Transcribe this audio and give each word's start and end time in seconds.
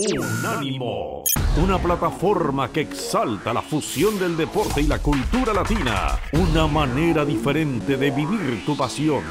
Unánimo, 0.00 1.24
una 1.60 1.76
plataforma 1.76 2.70
que 2.70 2.82
exalta 2.82 3.52
la 3.52 3.60
fusión 3.60 4.16
del 4.16 4.36
deporte 4.36 4.80
y 4.80 4.86
la 4.86 5.00
cultura 5.00 5.52
latina, 5.52 6.20
una 6.34 6.68
manera 6.68 7.24
diferente 7.24 7.96
de 7.96 8.10
vivir 8.12 8.64
tu 8.64 8.76
pasión. 8.76 9.24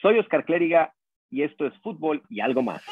Soy 0.00 0.18
Oscar 0.20 0.46
Clériga 0.46 0.94
y 1.28 1.42
esto 1.42 1.66
es 1.66 1.74
fútbol 1.82 2.22
y 2.30 2.40
algo 2.40 2.62
más. 2.62 2.82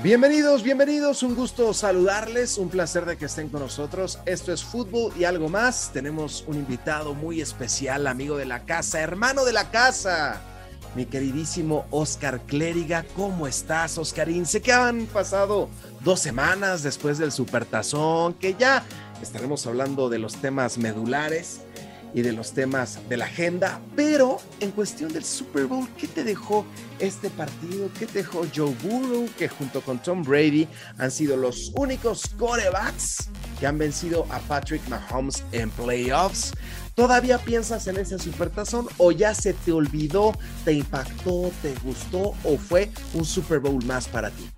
Bienvenidos, 0.00 0.62
bienvenidos, 0.62 1.24
un 1.24 1.34
gusto 1.34 1.74
saludarles, 1.74 2.56
un 2.56 2.68
placer 2.68 3.04
de 3.04 3.16
que 3.16 3.24
estén 3.24 3.48
con 3.48 3.62
nosotros. 3.62 4.20
Esto 4.26 4.52
es 4.52 4.62
fútbol 4.62 5.12
y 5.18 5.24
algo 5.24 5.48
más. 5.48 5.90
Tenemos 5.92 6.44
un 6.46 6.54
invitado 6.54 7.14
muy 7.14 7.40
especial, 7.40 8.06
amigo 8.06 8.36
de 8.36 8.44
la 8.44 8.64
casa, 8.64 9.00
hermano 9.00 9.44
de 9.44 9.52
la 9.52 9.72
casa, 9.72 10.40
mi 10.94 11.04
queridísimo 11.04 11.84
Oscar 11.90 12.42
Clériga. 12.46 13.04
¿Cómo 13.16 13.48
estás, 13.48 13.98
Oscarín? 13.98 14.46
Sé 14.46 14.62
que 14.62 14.72
han 14.72 15.06
pasado 15.06 15.68
dos 16.04 16.20
semanas 16.20 16.84
después 16.84 17.18
del 17.18 17.32
Supertazón, 17.32 18.34
que 18.34 18.54
ya 18.54 18.84
estaremos 19.20 19.66
hablando 19.66 20.08
de 20.08 20.20
los 20.20 20.36
temas 20.36 20.78
medulares 20.78 21.62
y 22.14 22.22
de 22.22 22.32
los 22.32 22.52
temas 22.52 23.00
de 23.08 23.16
la 23.16 23.26
agenda, 23.26 23.80
pero 23.94 24.38
en 24.60 24.70
cuestión 24.70 25.12
del 25.12 25.24
Super 25.24 25.66
Bowl, 25.66 25.88
¿qué 25.98 26.06
te 26.06 26.24
dejó 26.24 26.64
este 26.98 27.30
partido? 27.30 27.90
¿Qué 27.98 28.06
dejó 28.06 28.46
Joe 28.54 28.74
Burrow, 28.82 29.28
que 29.38 29.48
junto 29.48 29.80
con 29.80 29.98
Tom 29.98 30.22
Brady 30.22 30.66
han 30.98 31.10
sido 31.10 31.36
los 31.36 31.72
únicos 31.76 32.28
corebacks 32.38 33.30
que 33.60 33.66
han 33.66 33.78
vencido 33.78 34.26
a 34.30 34.38
Patrick 34.40 34.86
Mahomes 34.88 35.44
en 35.52 35.70
playoffs? 35.70 36.52
¿Todavía 36.94 37.38
piensas 37.38 37.86
en 37.86 37.98
ese 37.98 38.18
supertazón 38.18 38.86
o 38.96 39.12
ya 39.12 39.34
se 39.34 39.52
te 39.52 39.72
olvidó, 39.72 40.32
te 40.64 40.72
impactó, 40.72 41.50
te 41.62 41.74
gustó 41.84 42.34
o 42.42 42.56
fue 42.56 42.90
un 43.14 43.24
Super 43.24 43.60
Bowl 43.60 43.84
más 43.84 44.08
para 44.08 44.30
ti? 44.30 44.48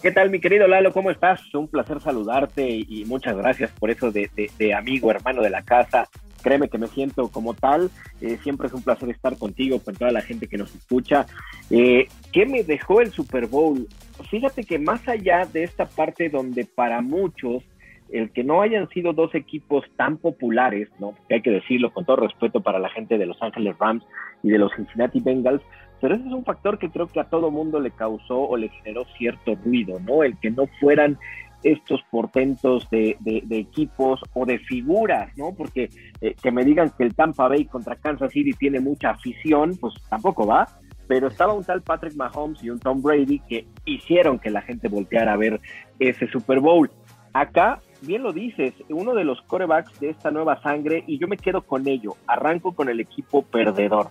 ¿Qué 0.00 0.10
tal, 0.10 0.30
mi 0.30 0.38
querido 0.38 0.68
Lalo? 0.68 0.92
¿Cómo 0.92 1.10
estás? 1.10 1.40
Un 1.54 1.66
placer 1.66 2.00
saludarte 2.00 2.68
y 2.68 3.04
muchas 3.06 3.36
gracias 3.36 3.70
por 3.70 3.90
eso 3.90 4.12
de 4.12 4.74
amigo, 4.74 5.10
hermano 5.10 5.42
de 5.42 5.50
la 5.50 5.62
casa 5.62 6.08
créeme 6.44 6.68
que 6.68 6.78
me 6.78 6.86
siento 6.86 7.28
como 7.28 7.54
tal. 7.54 7.90
Eh, 8.20 8.38
siempre 8.42 8.68
es 8.68 8.74
un 8.74 8.82
placer 8.82 9.08
estar 9.10 9.36
contigo, 9.36 9.80
con 9.80 9.94
toda 9.96 10.12
la 10.12 10.20
gente 10.20 10.46
que 10.46 10.58
nos 10.58 10.72
escucha. 10.74 11.26
Eh, 11.70 12.06
¿Qué 12.32 12.46
me 12.46 12.62
dejó 12.62 13.00
el 13.00 13.10
Super 13.10 13.48
Bowl? 13.48 13.88
Fíjate 14.30 14.62
que 14.62 14.78
más 14.78 15.08
allá 15.08 15.46
de 15.46 15.64
esta 15.64 15.86
parte 15.86 16.28
donde 16.28 16.64
para 16.64 17.00
muchos 17.00 17.64
el 18.12 18.30
que 18.30 18.44
no 18.44 18.60
hayan 18.60 18.88
sido 18.90 19.12
dos 19.12 19.34
equipos 19.34 19.84
tan 19.96 20.18
populares, 20.18 20.88
¿no? 21.00 21.14
Que 21.28 21.36
hay 21.36 21.42
que 21.42 21.50
decirlo 21.50 21.92
con 21.92 22.04
todo 22.04 22.16
respeto 22.16 22.60
para 22.60 22.78
la 22.78 22.90
gente 22.90 23.18
de 23.18 23.26
Los 23.26 23.42
Ángeles 23.42 23.76
Rams 23.78 24.04
y 24.42 24.50
de 24.50 24.58
los 24.58 24.72
Cincinnati 24.76 25.20
Bengals, 25.20 25.62
pero 26.00 26.16
ese 26.16 26.26
es 26.26 26.32
un 26.32 26.44
factor 26.44 26.78
que 26.78 26.90
creo 26.90 27.06
que 27.06 27.18
a 27.18 27.30
todo 27.30 27.50
mundo 27.50 27.80
le 27.80 27.90
causó 27.90 28.42
o 28.42 28.58
le 28.58 28.68
generó 28.68 29.06
cierto 29.16 29.54
ruido, 29.64 29.98
¿no? 30.00 30.22
El 30.22 30.38
que 30.38 30.50
no 30.50 30.66
fueran 30.78 31.18
estos 31.64 32.02
portentos 32.10 32.88
de, 32.90 33.16
equipos 33.50 34.20
o 34.34 34.44
de 34.44 34.58
figuras, 34.58 35.36
¿no? 35.36 35.52
Porque 35.56 35.88
eh, 36.20 36.36
que 36.40 36.52
me 36.52 36.64
digan 36.64 36.92
que 36.96 37.04
el 37.04 37.14
Tampa 37.14 37.48
Bay 37.48 37.64
contra 37.64 37.96
Kansas 37.96 38.32
City 38.32 38.52
tiene 38.52 38.80
mucha 38.80 39.10
afición, 39.10 39.76
pues 39.80 39.94
tampoco 40.08 40.46
va. 40.46 40.68
Pero 41.08 41.28
estaba 41.28 41.52
un 41.52 41.64
tal 41.64 41.82
Patrick 41.82 42.14
Mahomes 42.14 42.62
y 42.62 42.70
un 42.70 42.78
Tom 42.78 43.02
Brady 43.02 43.38
que 43.40 43.66
hicieron 43.84 44.38
que 44.38 44.50
la 44.50 44.62
gente 44.62 44.88
volteara 44.88 45.32
a 45.32 45.36
ver 45.36 45.60
ese 45.98 46.28
Super 46.28 46.60
Bowl. 46.60 46.90
Acá, 47.32 47.80
bien 48.02 48.22
lo 48.22 48.32
dices, 48.32 48.74
uno 48.88 49.14
de 49.14 49.24
los 49.24 49.42
corebacks 49.42 49.98
de 50.00 50.10
esta 50.10 50.30
nueva 50.30 50.62
sangre, 50.62 51.02
y 51.06 51.18
yo 51.18 51.28
me 51.28 51.36
quedo 51.36 51.62
con 51.62 51.88
ello. 51.88 52.16
Arranco 52.26 52.72
con 52.72 52.88
el 52.88 53.00
equipo 53.00 53.42
perdedor, 53.42 54.08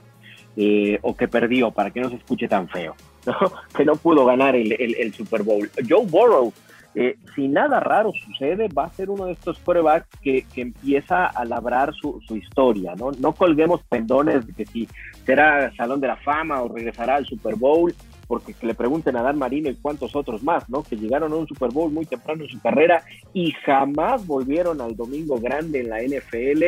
eh, 0.56 1.00
o 1.02 1.16
que 1.16 1.28
perdió, 1.28 1.72
para 1.72 1.90
que 1.90 2.02
no 2.02 2.10
se 2.10 2.18
escuche 2.18 2.48
tan 2.48 2.68
feo, 2.68 2.96
que 3.76 3.86
no 3.86 3.96
pudo 3.96 4.26
ganar 4.26 4.56
el, 4.56 4.74
el 4.74 5.14
Super 5.14 5.42
Bowl. 5.42 5.70
Joe 5.88 6.06
Burrow 6.06 6.54
eh, 6.96 7.18
si 7.34 7.48
nada 7.48 7.80
raro 7.80 8.12
sucede, 8.14 8.68
va 8.68 8.86
a 8.86 8.94
ser 8.94 9.10
uno 9.10 9.26
de 9.26 9.34
estos 9.34 9.58
corebacks 9.60 10.08
que, 10.22 10.46
empieza 10.56 11.26
a 11.26 11.44
labrar 11.44 11.94
su, 11.94 12.22
historia, 12.36 12.94
¿no? 12.96 13.12
No 13.12 13.34
colguemos 13.34 13.82
pendones 13.84 14.46
de 14.46 14.54
que 14.54 14.66
si 14.66 14.88
será 15.26 15.74
Salón 15.76 16.00
de 16.00 16.08
la 16.08 16.18
Fama 16.18 16.62
o 16.62 16.68
regresará 16.68 17.16
al 17.16 17.26
Super 17.26 17.56
Bowl, 17.56 17.94
porque 18.28 18.54
que 18.54 18.68
le 18.68 18.76
pregunten 18.76 19.16
a 19.18 19.24
Dan 19.24 19.40
Marino 19.40 19.70
y 19.70 19.76
cuántos 19.76 20.16
otros 20.16 20.44
más, 20.44 20.70
¿no? 20.70 20.84
Que 20.84 20.96
llegaron 20.96 21.34
a 21.34 21.36
un 21.36 21.48
Super 21.48 21.72
Bowl 21.72 21.92
muy 21.92 22.06
temprano 22.06 22.44
en 22.44 22.50
su 22.50 22.62
carrera 22.62 23.04
y 23.34 23.52
jamás 23.52 24.26
volvieron 24.28 24.80
al 24.80 24.96
domingo 24.96 25.40
grande 25.40 25.82
en 25.82 25.90
la 25.90 26.02
NFL, 26.02 26.64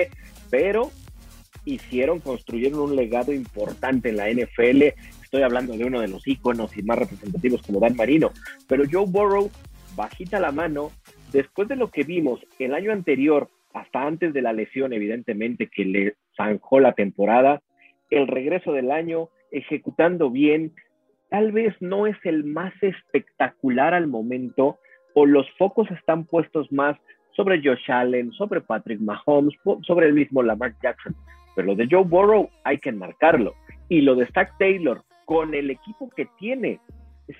pero 0.50 0.91
hicieron, 1.66 2.19
construyeron 2.19 2.80
un 2.80 2.96
legado 2.96 3.31
importante 3.31 4.09
en 4.09 4.18
la 4.18 4.30
NFL. 4.30 4.84
Estoy 5.22 5.44
hablando 5.44 5.78
de 5.78 5.85
uno 5.85 6.02
de 6.02 6.08
los 6.08 6.28
íconos 6.28 6.75
y 6.78 6.84
más 6.84 6.97
representativos 6.97 7.62
como 7.62 7.80
Dan 7.80 7.96
Marino, 7.96 8.31
pero 8.68 8.85
Joe 8.90 9.06
Burrow 9.08 9.52
bajita 9.96 10.40
la 10.40 10.52
mano, 10.52 10.92
después 11.32 11.68
de 11.68 11.76
lo 11.76 11.90
que 11.90 12.04
vimos 12.04 12.40
el 12.60 12.74
año 12.74 12.92
anterior, 12.92 13.50
hasta 13.74 14.04
antes 14.04 14.34
de 14.34 14.42
la 14.42 14.54
lesión, 14.54 14.94
evidentemente, 14.94 15.68
que 15.68 15.86
le 15.86 16.16
zanjó 16.38 16.80
la 16.80 16.94
temporada, 16.94 17.62
el 18.10 18.28
regreso 18.28 18.72
del 18.72 18.92
año, 18.92 19.30
ejecutando 19.52 20.30
bien, 20.30 20.74
tal 21.30 21.52
vez 21.52 21.76
no 21.82 22.08
es 22.08 22.16
el 22.24 22.44
más 22.44 22.74
espectacular 22.82 23.94
al 23.94 24.08
momento, 24.08 24.80
o 25.14 25.26
los 25.26 25.50
focos 25.58 25.90
están 25.92 26.26
puestos 26.26 26.72
más 26.72 26.98
sobre 27.36 27.62
Josh 27.62 27.92
Allen, 27.92 28.32
sobre 28.32 28.62
Patrick 28.62 29.00
Mahomes, 29.00 29.56
sobre 29.82 30.08
el 30.08 30.14
mismo 30.14 30.42
Lamar 30.42 30.74
Jackson. 30.82 31.16
Pero 31.56 31.68
lo 31.68 31.76
de 31.76 31.88
Joe 31.90 32.04
Burrow 32.04 32.50
hay 32.64 32.78
que 32.80 32.90
enmarcarlo. 32.90 33.54
Y 33.90 34.02
lo 34.02 34.16
de 34.16 34.26
Stack 34.28 34.58
Taylor, 34.58 35.04
con 35.26 35.54
el 35.54 35.70
equipo 35.70 36.10
que 36.16 36.28
tiene, 36.38 36.80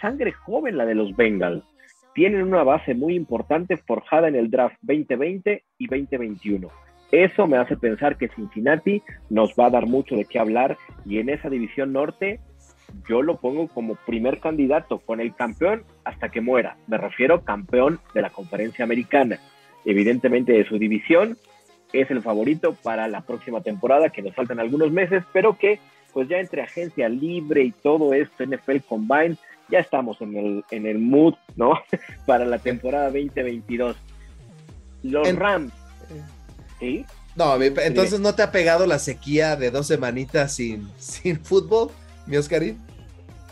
sangre 0.02 0.32
joven 0.32 0.78
la 0.78 0.86
de 0.86 0.96
los 0.96 1.16
Bengals 1.16 1.64
tienen 2.16 2.44
una 2.44 2.64
base 2.64 2.96
muy 2.96 3.14
importante 3.14 3.78
forjada 3.78 4.30
en 4.30 4.36
el 4.36 4.50
draft 4.50 4.78
2020 4.81 5.64
y 5.78 5.88
2021. 5.88 6.70
Eso 7.12 7.46
me 7.46 7.58
hace 7.58 7.78
pensar 7.78 8.18
que 8.18 8.30
Cincinnati 8.30 9.03
nos 9.30 9.53
va 9.53 9.68
a 9.68 9.70
dar 9.70 9.86
mucho 9.86 10.16
de 10.16 10.25
qué 10.25 10.40
hablar 10.40 10.78
y 11.06 11.20
en 11.20 11.30
esa 11.30 11.50
división 11.50 11.94
norte 11.94 12.40
yo 13.08 13.22
lo 13.22 13.38
pongo 13.38 13.68
como 13.68 13.96
primer 13.96 14.40
candidato 14.40 15.00
con 15.00 15.20
el 15.20 15.36
campeón 15.36 15.84
hasta 16.06 16.30
que 16.30 16.40
muera. 16.40 16.78
Me 16.88 16.98
refiero 16.98 17.44
campeón 17.44 18.00
de 18.14 18.22
la 18.22 18.30
conferencia 18.30 18.86
americana. 18.86 19.38
Evidentemente 19.84 20.54
de 20.54 20.66
su 20.66 20.80
división 20.80 21.38
es 21.92 22.09
el 22.09 22.22
favorito 22.22 22.75
para 22.81 23.09
la 23.09 23.22
próxima 23.22 23.62
temporada 23.62 24.09
que 24.09 24.22
nos 24.22 24.34
faltan 24.34 24.59
algunos 24.59 24.92
meses, 24.92 25.24
pero 25.34 25.58
que 25.58 25.80
pues 26.14 26.30
ya 26.30 26.40
entre 26.40 26.62
agencia 26.62 27.09
libre 27.09 27.64
y 27.64 27.72
todo 27.72 28.14
esto, 28.14 28.46
NFL 28.46 28.78
Combine, 28.88 29.36
ya 29.70 29.80
estamos 29.80 30.22
en 30.22 30.36
el, 30.36 30.66
en 30.72 30.86
el 30.86 31.00
mood, 31.00 31.36
¿no? 31.56 31.74
Para 32.26 32.46
la 32.46 32.59
temporada 32.59 33.06
2022. 33.06 33.96
Los 35.03 35.36
Rams. 35.36 35.74
¿Sí? 36.80 37.06
No, 37.36 37.62
entonces 37.62 38.20
no 38.20 38.34
te 38.34 38.44
ha 38.44 38.52
pegado 38.52 38.88
la 38.88 38.98
sequía 38.98 39.56
de 39.56 39.70
dos 39.70 39.88
semanitas 39.88 40.54
sin, 40.54 40.90
sin 40.98 41.40
fútbol, 41.40 41.90
mi 42.25 42.38
Oscarín. 42.38 42.80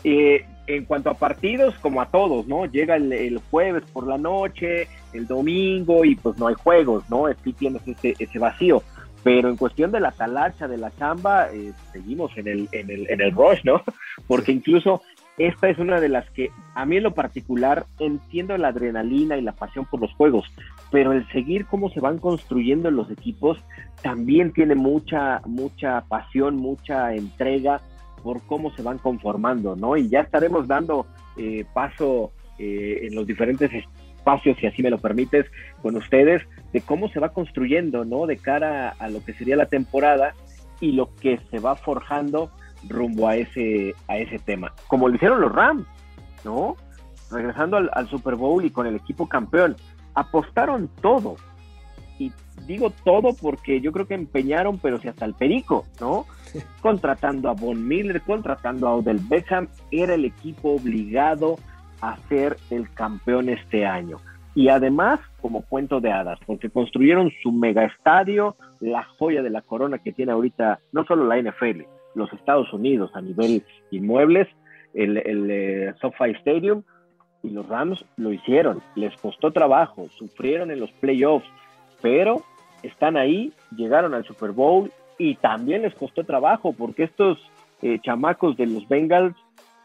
Eh, 0.02 0.44
en 0.66 0.84
cuanto 0.84 1.10
a 1.10 1.14
partidos, 1.14 1.74
como 1.80 2.00
a 2.00 2.06
todos, 2.06 2.46
¿no? 2.46 2.64
Llega 2.66 2.96
el, 2.96 3.40
jueves 3.50 3.84
por 3.92 4.06
la 4.06 4.16
noche, 4.16 4.88
el 5.12 5.26
domingo 5.26 6.04
y 6.04 6.14
pues 6.16 6.38
no 6.38 6.46
hay 6.46 6.54
juegos, 6.54 7.04
¿no? 7.10 7.26
Sí 7.42 7.52
tienes 7.52 7.82
ese, 7.86 8.14
ese 8.18 8.38
vacío. 8.38 8.82
Pero 9.22 9.48
en 9.48 9.56
cuestión 9.56 9.90
de 9.90 10.00
la 10.00 10.12
talacha, 10.12 10.68
de 10.68 10.76
la 10.76 10.90
chamba, 10.90 11.50
eh, 11.50 11.72
seguimos 11.92 12.30
en 12.36 12.46
el, 12.46 12.68
en, 12.72 12.90
el, 12.90 13.10
en 13.10 13.20
el 13.20 13.32
rush, 13.32 13.60
¿no? 13.64 13.82
Porque 14.26 14.52
incluso 14.52 15.02
esta 15.36 15.68
es 15.68 15.78
una 15.78 16.00
de 16.00 16.08
las 16.08 16.28
que 16.30 16.50
a 16.74 16.86
mí 16.86 16.96
en 16.96 17.02
lo 17.02 17.14
particular 17.14 17.86
entiendo 17.98 18.56
la 18.56 18.68
adrenalina 18.68 19.36
y 19.36 19.42
la 19.42 19.52
pasión 19.52 19.84
por 19.84 20.00
los 20.00 20.12
juegos, 20.14 20.46
pero 20.90 21.12
el 21.12 21.26
seguir 21.28 21.66
cómo 21.66 21.90
se 21.90 22.00
van 22.00 22.18
construyendo 22.18 22.90
los 22.90 23.10
equipos 23.10 23.58
también 24.02 24.52
tiene 24.52 24.76
mucha, 24.76 25.40
mucha 25.44 26.02
pasión, 26.02 26.56
mucha 26.56 27.14
entrega 27.14 27.80
por 28.22 28.42
cómo 28.42 28.70
se 28.74 28.82
van 28.82 28.98
conformando, 28.98 29.74
¿no? 29.74 29.96
Y 29.96 30.08
ya 30.08 30.20
estaremos 30.20 30.68
dando 30.68 31.06
eh, 31.36 31.64
paso 31.74 32.30
eh, 32.58 33.00
en 33.02 33.14
los 33.14 33.26
diferentes 33.26 33.70
espacios, 33.72 34.56
si 34.58 34.66
así 34.66 34.82
me 34.82 34.90
lo 34.90 34.98
permites, 34.98 35.46
con 35.82 35.96
ustedes, 35.96 36.42
de 36.72 36.80
cómo 36.80 37.08
se 37.08 37.20
va 37.20 37.30
construyendo, 37.30 38.04
¿no? 38.04 38.26
De 38.26 38.36
cara 38.36 38.94
a 38.98 39.08
lo 39.08 39.22
que 39.24 39.34
sería 39.34 39.56
la 39.56 39.66
temporada 39.66 40.32
y 40.80 40.92
lo 40.92 41.14
que 41.16 41.40
se 41.50 41.58
va 41.58 41.76
forjando 41.76 42.50
rumbo 42.88 43.28
a 43.28 43.36
ese, 43.36 43.94
a 44.08 44.18
ese 44.18 44.38
tema. 44.38 44.72
Como 44.88 45.08
lo 45.08 45.14
hicieron 45.14 45.40
los 45.40 45.52
Rams, 45.52 45.86
¿no? 46.44 46.76
Regresando 47.30 47.76
al, 47.76 48.08
Super 48.08 48.36
Bowl 48.36 48.64
y 48.64 48.70
con 48.70 48.86
el 48.86 48.96
equipo 48.96 49.28
campeón. 49.28 49.76
Apostaron 50.14 50.88
todo. 51.00 51.36
Y 52.18 52.32
digo 52.66 52.90
todo 53.04 53.34
porque 53.34 53.80
yo 53.80 53.92
creo 53.92 54.06
que 54.06 54.14
empeñaron, 54.14 54.78
pero 54.78 55.00
si 55.00 55.08
hasta 55.08 55.24
el 55.24 55.34
perico, 55.34 55.84
¿no? 56.00 56.26
Contratando 56.80 57.48
a 57.48 57.54
Von 57.54 57.86
Miller, 57.86 58.20
contratando 58.22 58.86
a 58.86 58.94
Odell 58.94 59.18
Beckham, 59.18 59.68
era 59.90 60.14
el 60.14 60.24
equipo 60.24 60.74
obligado 60.74 61.56
a 62.00 62.16
ser 62.28 62.56
el 62.70 62.92
campeón 62.92 63.48
este 63.48 63.86
año. 63.86 64.18
Y 64.54 64.68
además, 64.68 65.18
como 65.40 65.62
cuento 65.62 66.00
de 66.00 66.12
hadas, 66.12 66.38
porque 66.46 66.70
construyeron 66.70 67.32
su 67.42 67.50
mega 67.50 67.84
estadio, 67.84 68.56
la 68.80 69.02
joya 69.02 69.42
de 69.42 69.50
la 69.50 69.62
corona 69.62 69.98
que 69.98 70.12
tiene 70.12 70.30
ahorita 70.30 70.78
no 70.92 71.04
solo 71.04 71.26
la 71.26 71.40
NFL, 71.40 71.82
los 72.14 72.32
Estados 72.32 72.72
Unidos 72.72 73.10
a 73.14 73.20
nivel 73.20 73.64
inmuebles, 73.90 74.48
el, 74.94 75.18
el 75.18 75.50
eh, 75.50 75.94
SoFi 76.00 76.30
Stadium, 76.40 76.82
y 77.42 77.50
los 77.50 77.68
Rams 77.68 78.04
lo 78.16 78.32
hicieron. 78.32 78.82
Les 78.96 79.14
costó 79.16 79.52
trabajo, 79.52 80.08
sufrieron 80.16 80.70
en 80.70 80.80
los 80.80 80.90
playoffs, 80.92 81.46
pero 82.00 82.42
están 82.82 83.16
ahí, 83.16 83.52
llegaron 83.76 84.14
al 84.14 84.24
Super 84.24 84.52
Bowl 84.52 84.90
y 85.18 85.36
también 85.36 85.82
les 85.82 85.94
costó 85.94 86.24
trabajo 86.24 86.72
porque 86.72 87.04
estos 87.04 87.38
eh, 87.82 87.98
chamacos 88.02 88.56
de 88.56 88.66
los 88.66 88.88
Bengals, 88.88 89.36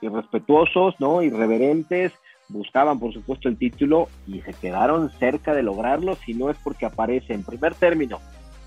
irrespetuosos, 0.02 0.96
¿no? 1.00 1.22
Irreverentes, 1.22 2.14
buscaban 2.48 3.00
por 3.00 3.14
supuesto 3.14 3.50
el 3.50 3.58
título 3.58 4.08
y 4.28 4.42
se 4.42 4.54
quedaron 4.54 5.10
cerca 5.12 5.54
de 5.54 5.64
lograrlo, 5.64 6.16
si 6.16 6.34
no 6.34 6.50
es 6.50 6.58
porque 6.64 6.86
aparece 6.86 7.34
en 7.34 7.44
primer 7.44 7.76
término 7.76 8.20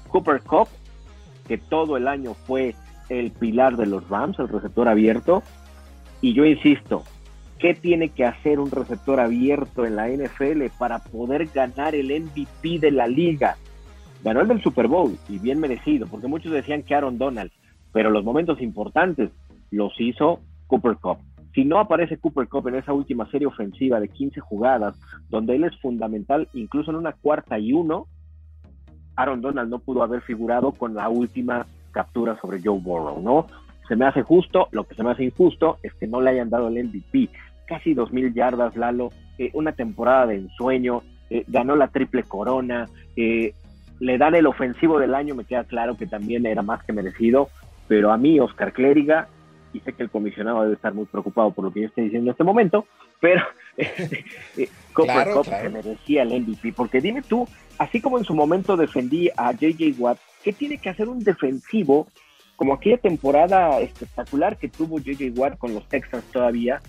Cooper 0.09 0.43
Cup, 0.43 0.69
que 1.49 1.59
todo 1.59 1.97
el 1.97 2.07
año 2.09 2.35
fue 2.35 2.75
el 3.19 3.31
pilar 3.31 3.77
de 3.77 3.87
los 3.87 4.09
Rams, 4.09 4.39
el 4.39 4.49
receptor 4.49 4.89
abierto, 4.89 5.43
y 6.21 6.35
yo 6.35 6.45
insisto, 6.45 7.03
¿qué 7.59 7.75
tiene 7.75 8.11
que 8.11 8.25
hacer 8.25 8.61
un 8.61 8.71
receptor 8.71 9.21
abierto 9.21 9.85
en 9.85 9.97
la 9.97 10.09
NFL 10.09 10.65
para 10.79 11.01
poder 11.01 11.47
ganar 11.53 11.95
el 11.95 12.07
MVP 12.23 12.79
de 12.79 12.91
la 12.91 13.07
liga? 13.07 13.57
Ganó 14.23 14.41
el 14.41 14.49
del 14.49 14.63
Super 14.63 14.87
Bowl 14.87 15.17
y 15.29 15.39
bien 15.39 15.59
merecido, 15.59 16.07
porque 16.07 16.29
muchos 16.29 16.53
decían 16.53 16.83
que 16.85 16.95
Aaron 16.95 17.19
Donald, 17.19 17.51
pero 17.93 18.11
los 18.11 18.25
momentos 18.25 18.61
importantes 18.61 19.31
los 19.71 19.93
hizo 19.99 20.41
Cooper 20.69 20.97
Cup. 20.97 21.19
Si 21.55 21.65
no 21.65 21.79
aparece 21.79 22.17
Cooper 22.17 22.49
Cup 22.49 22.69
en 22.69 22.77
esa 22.77 22.93
última 22.93 23.29
serie 23.31 23.47
ofensiva 23.47 24.01
de 24.01 24.09
15 24.09 24.41
jugadas, 24.41 24.99
donde 25.29 25.57
él 25.57 25.65
es 25.65 25.79
fundamental, 25.81 26.49
incluso 26.55 26.91
en 26.91 26.97
una 26.97 27.13
cuarta 27.13 27.59
y 27.59 27.73
uno, 27.73 28.07
Aaron 29.17 29.43
Donald 29.43 29.71
no 29.71 29.81
pudo 29.81 30.03
haber 30.03 30.23
figurado 30.23 30.73
con 30.73 30.95
la 30.95 31.09
última 31.09 31.67
captura 31.93 32.39
sobre 32.41 32.61
Joe 32.63 32.79
Burrow, 32.79 33.21
¿no? 33.21 33.47
Se 33.89 33.97
me 33.97 34.07
hace 34.07 34.23
justo, 34.23 34.69
lo 34.73 34.85
que 34.85 34.95
se 34.95 35.03
me 35.03 35.11
hace 35.11 35.25
injusto 35.25 35.79
es 35.83 35.93
que 35.95 36.07
no 36.07 36.21
le 36.21 36.31
hayan 36.31 36.51
dado 36.51 36.69
el 36.69 36.85
MVP. 36.85 37.29
Casi 37.67 37.95
2.000 37.95 38.33
yardas, 38.35 38.77
Lalo, 38.77 39.11
eh, 39.39 39.51
una 39.55 39.73
temporada 39.73 40.27
de 40.27 40.37
ensueño, 40.37 41.03
eh, 41.31 41.45
ganó 41.47 41.77
la 41.77 41.89
triple 41.89 42.23
corona, 42.23 42.89
eh, 43.17 43.55
le 44.01 44.19
dan 44.19 44.35
el 44.35 44.47
ofensivo 44.47 44.99
del 44.99 45.15
año, 45.15 45.35
me 45.35 45.45
queda 45.45 45.65
claro 45.65 45.97
que 45.97 46.07
también 46.07 46.45
era 46.47 46.63
más 46.63 46.83
que 46.85 46.93
merecido, 46.93 47.49
pero 47.89 48.13
a 48.13 48.17
mí, 48.17 48.41
Oscar 48.41 48.73
Clériga, 48.73 49.29
y 49.73 49.81
sé 49.81 49.93
que 49.93 50.03
el 50.03 50.11
comisionado 50.11 50.63
debe 50.63 50.75
estar 50.75 50.93
muy 50.93 51.07
preocupado 51.07 51.51
por 51.51 51.65
lo 51.65 51.73
que 51.73 51.81
yo 51.81 51.87
estoy 51.87 52.05
diciendo 52.05 52.31
en 52.31 52.33
este 52.33 52.45
momento, 52.45 52.87
pero 53.21 53.43
este, 53.77 54.25
eh, 54.57 54.69
Cooper 54.93 55.33
Cup 55.33 55.47
se 55.47 55.69
merecía 55.69 56.23
el 56.23 56.41
MVP, 56.43 56.73
porque 56.73 57.01
dime 57.01 57.23
tú, 57.23 57.47
así 57.79 58.01
como 58.01 58.19
en 58.19 58.25
su 58.25 58.35
momento 58.35 58.77
defendí 58.77 59.31
a 59.37 59.53
JJ 59.53 59.95
Watt, 59.99 60.19
¿qué 60.43 60.53
tiene 60.53 60.79
que 60.79 60.89
hacer 60.89 61.09
un 61.09 61.21
defensivo 61.21 62.07
como 62.57 62.75
aquella 62.75 62.99
temporada 62.99 63.81
espectacular 63.81 64.57
que 64.59 64.69
tuvo 64.69 64.99
JJ 64.99 65.33
Watt 65.37 65.59
con 65.59 65.75
los 65.75 65.89
Texans 65.89 66.25
todavía 66.33 66.81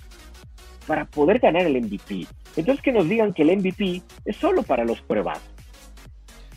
para 0.87 1.05
poder 1.05 1.39
ganar 1.39 1.65
el 1.65 1.81
MVP? 1.81 2.27
Entonces 2.55 2.83
que 2.83 2.91
nos 2.91 3.07
digan 3.07 3.33
que 3.33 3.43
el 3.43 3.57
MVP 3.57 4.01
es 4.25 4.35
solo 4.35 4.63
para 4.63 4.85
los 4.85 5.01
pruebas. 5.01 5.39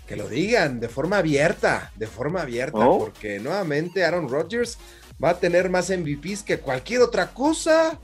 Que 0.07 0.17
lo 0.17 0.29
digan 0.29 0.79
de 0.79 0.89
forma 0.89 1.19
abierta, 1.19 1.91
de 1.97 2.07
forma 2.07 2.43
abierta, 2.43 2.89
oh. 2.89 2.99
porque 2.99 3.41
nuevamente 3.41 4.05
Aaron 4.05 4.29
Rodgers 4.29 4.79
va 5.23 5.31
a 5.31 5.41
tener 5.41 5.71
más 5.71 5.91
MVPs 5.91 6.43
que 6.43 6.59
cualquier 6.59 7.01
otra 7.01 7.33
cosa. 7.33 7.99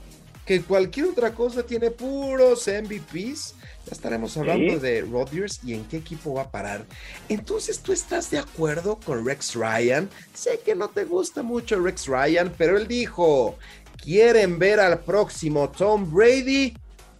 Que 0.46 0.62
cualquier 0.62 1.06
otra 1.06 1.32
cosa 1.32 1.62
tiene 1.62 1.90
puros 1.90 2.66
MVPs. 2.66 3.54
Ya 3.86 3.92
estaremos 3.92 4.36
hablando 4.36 4.78
de 4.78 5.02
Rodgers 5.02 5.60
y 5.64 5.74
en 5.74 5.84
qué 5.84 5.96
equipo 5.98 6.34
va 6.34 6.42
a 6.42 6.50
parar. 6.50 6.84
Entonces, 7.28 7.80
¿tú 7.80 7.92
estás 7.92 8.30
de 8.30 8.38
acuerdo 8.38 8.98
con 9.04 9.26
Rex 9.26 9.54
Ryan? 9.54 10.08
Sé 10.34 10.60
que 10.64 10.74
no 10.74 10.88
te 10.88 11.04
gusta 11.04 11.42
mucho 11.42 11.80
Rex 11.80 12.06
Ryan, 12.06 12.52
pero 12.56 12.76
él 12.76 12.86
dijo, 12.86 13.56
¿quieren 14.02 14.58
ver 14.58 14.80
al 14.80 15.00
próximo 15.00 15.70
Tom 15.70 16.12
Brady? 16.12 16.74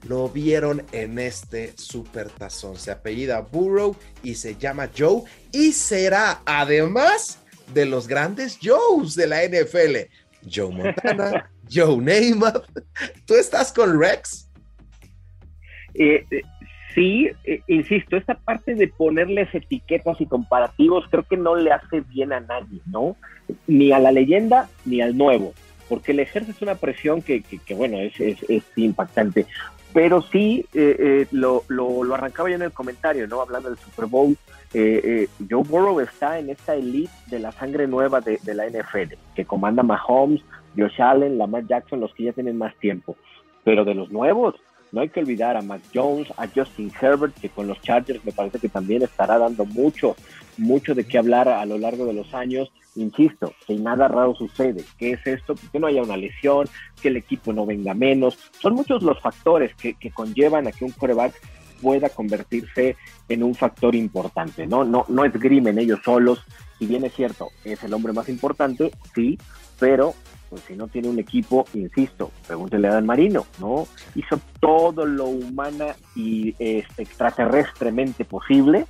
Lo 0.08 0.28
vieron 0.28 0.84
en 0.92 1.18
este 1.18 1.75
super 1.76 2.28
tazón. 2.28 2.76
Se 2.76 2.90
apellida 2.90 3.40
Burrow 3.40 3.94
y 4.22 4.34
se 4.34 4.56
llama 4.56 4.90
Joe 4.96 5.22
y 5.52 5.72
será 5.72 6.42
además 6.44 7.38
de 7.72 7.86
los 7.86 8.08
grandes 8.08 8.58
Joes 8.62 9.14
de 9.14 9.26
la 9.26 9.44
NFL. 9.44 9.96
Joe 10.52 10.72
Montana, 10.72 11.50
Joe 11.72 11.96
Namath. 11.96 12.64
¿Tú 13.26 13.34
estás 13.34 13.72
con 13.72 13.98
Rex? 13.98 14.48
Eh, 15.94 16.24
eh, 16.30 16.42
sí, 16.94 17.30
eh, 17.44 17.60
insisto, 17.66 18.16
esta 18.16 18.34
parte 18.34 18.74
de 18.74 18.88
ponerles 18.88 19.54
etiquetas 19.54 20.20
y 20.20 20.26
comparativos 20.26 21.04
creo 21.10 21.24
que 21.24 21.36
no 21.36 21.54
le 21.56 21.72
hace 21.72 22.00
bien 22.00 22.32
a 22.32 22.40
nadie, 22.40 22.80
¿no? 22.86 23.16
Ni 23.66 23.92
a 23.92 23.98
la 23.98 24.12
leyenda 24.12 24.69
ni 24.84 25.00
al 25.00 25.16
nuevo, 25.16 25.52
porque 25.88 26.14
le 26.14 26.22
ejerces 26.22 26.60
una 26.62 26.74
presión 26.76 27.22
que, 27.22 27.44
bueno, 27.75 27.98
es, 27.98 28.18
es, 28.20 28.64
impactante. 28.76 29.46
Pero 29.92 30.22
sí, 30.22 30.64
lo, 31.32 31.64
lo, 31.68 32.02
lo, 32.02 32.14
arrancaba 32.14 32.48
yo 32.48 32.56
en 32.56 32.62
el 32.62 32.72
comentario, 32.72 33.26
¿no? 33.26 33.42
Hablando 33.42 33.68
del 33.68 33.78
Super 33.78 34.06
Bowl, 34.06 34.38
Joe 34.72 35.62
Burrow 35.68 36.00
está 36.00 36.38
en 36.38 36.48
esta 36.48 36.75
elite 36.75 37.12
de 37.26 37.38
la 37.40 37.52
sangre 37.52 37.86
nueva 37.86 38.22
de, 38.22 38.38
la 38.54 38.66
NFL, 38.66 39.16
que 39.34 39.44
comanda 39.44 39.82
Mahomes, 39.82 40.40
Josh 40.76 41.00
Allen, 41.00 41.38
Lamar 41.38 41.66
Jackson, 41.66 42.00
los 42.00 42.14
que 42.14 42.24
ya 42.24 42.32
tienen 42.32 42.58
más 42.58 42.74
tiempo. 42.76 43.16
Pero 43.64 43.84
de 43.84 43.94
los 43.94 44.10
nuevos, 44.10 44.54
no 44.92 45.00
hay 45.00 45.08
que 45.08 45.20
olvidar 45.20 45.56
a 45.56 45.62
Mac 45.62 45.80
Jones, 45.94 46.28
a 46.36 46.46
Justin 46.46 46.92
Herbert, 47.00 47.34
que 47.40 47.48
con 47.48 47.66
los 47.66 47.80
Chargers 47.80 48.24
me 48.24 48.32
parece 48.32 48.58
que 48.58 48.69
también 48.69 49.02
estará 49.02 49.38
dando 49.38 49.64
mucho, 49.64 50.16
mucho 50.58 50.94
de 50.94 51.04
qué 51.04 51.19
hablar 51.19 51.48
a 51.48 51.64
lo 51.64 51.78
largo 51.78 52.04
de 52.04 52.12
los 52.12 52.34
años. 52.34 52.70
Insisto, 52.94 53.54
que 53.66 53.74
nada 53.74 54.06
raro 54.06 54.34
sucede. 54.34 54.84
¿Qué 54.98 55.12
es 55.12 55.26
esto? 55.26 55.54
Que 55.72 55.80
no 55.80 55.86
haya 55.86 56.02
una 56.02 56.19
lesión, 56.19 56.69
que 57.00 57.08
el 57.08 57.16
equipo 57.16 57.54
no 57.54 57.64
venga 57.64 57.94
menos. 57.94 58.38
Son 58.60 58.75
muchos 58.75 59.02
los 59.02 59.18
factores 59.20 59.75
que, 59.76 59.94
que 59.94 60.10
conllevan 60.10 60.66
a 60.66 60.72
que 60.72 60.84
un 60.84 60.90
quarterback 60.90 61.34
pueda 61.80 62.10
convertirse 62.10 62.96
en 63.28 63.42
un 63.42 63.54
factor 63.54 63.94
importante, 63.94 64.66
¿no? 64.66 64.84
No, 64.84 65.04
no 65.08 65.25
esgrimen 65.25 65.78
ellos 65.78 66.00
solos, 66.04 66.44
si 66.78 66.86
bien 66.86 67.04
es 67.04 67.14
cierto, 67.14 67.48
es 67.64 67.82
el 67.82 67.92
hombre 67.92 68.12
más 68.12 68.28
importante, 68.28 68.92
sí, 69.14 69.38
pero 69.80 70.14
pues 70.52 70.64
si 70.64 70.76
no 70.76 70.87
tiene 70.87 71.08
un 71.08 71.19
equipo, 71.19 71.64
insisto, 71.72 72.31
pregúntele 72.46 72.87
a 72.87 72.93
Dan 72.93 73.06
Marino, 73.06 73.46
¿no? 73.58 73.88
Hizo 74.14 74.38
todo 74.60 75.06
lo 75.06 75.25
humana 75.25 75.96
y 76.14 76.54
este, 76.58 77.04
extraterrestremente 77.04 78.26
posible, 78.26 78.85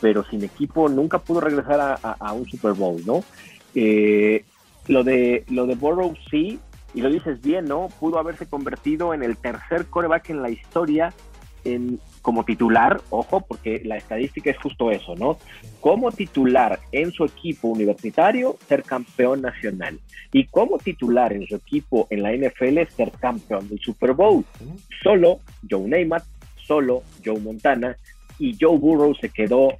pero 0.00 0.24
sin 0.24 0.42
equipo 0.42 0.88
nunca 0.88 1.20
pudo 1.20 1.38
regresar 1.38 2.00
a, 2.02 2.32
un 2.32 2.46
Super 2.46 2.72
Bowl, 2.72 3.00
¿no? 3.06 3.22
Eh, 3.76 4.44
lo 4.88 5.04
de 5.04 5.44
lo 5.50 5.66
de 5.66 5.76
Burrow 5.76 6.16
sí, 6.32 6.58
y 6.94 7.00
lo 7.00 7.10
dices 7.10 7.40
bien, 7.42 7.66
¿no? 7.66 7.86
Pudo 8.00 8.18
haberse 8.18 8.46
convertido 8.46 9.14
en 9.14 9.22
el 9.22 9.36
tercer 9.36 9.86
coreback 9.86 10.30
en 10.30 10.42
la 10.42 10.50
historia 10.50 11.14
en 11.62 12.00
como 12.28 12.44
titular, 12.44 13.00
ojo, 13.08 13.40
porque 13.40 13.80
la 13.86 13.96
estadística 13.96 14.50
es 14.50 14.58
justo 14.58 14.90
eso, 14.90 15.14
¿no? 15.16 15.38
Como 15.80 16.12
titular 16.12 16.78
en 16.92 17.10
su 17.10 17.24
equipo 17.24 17.68
universitario, 17.68 18.58
ser 18.68 18.82
campeón 18.82 19.40
nacional. 19.40 19.98
Y 20.30 20.44
como 20.44 20.76
titular 20.76 21.32
en 21.32 21.46
su 21.46 21.56
equipo 21.56 22.06
en 22.10 22.22
la 22.22 22.34
NFL, 22.34 22.80
ser 22.94 23.12
campeón 23.12 23.66
del 23.70 23.78
Super 23.80 24.12
Bowl. 24.12 24.44
Solo 25.02 25.40
Joe 25.70 25.88
Namath, 25.88 26.26
solo 26.66 27.02
Joe 27.24 27.40
Montana 27.40 27.96
y 28.38 28.54
Joe 28.60 28.76
Burrow 28.76 29.14
se 29.14 29.30
quedó 29.30 29.78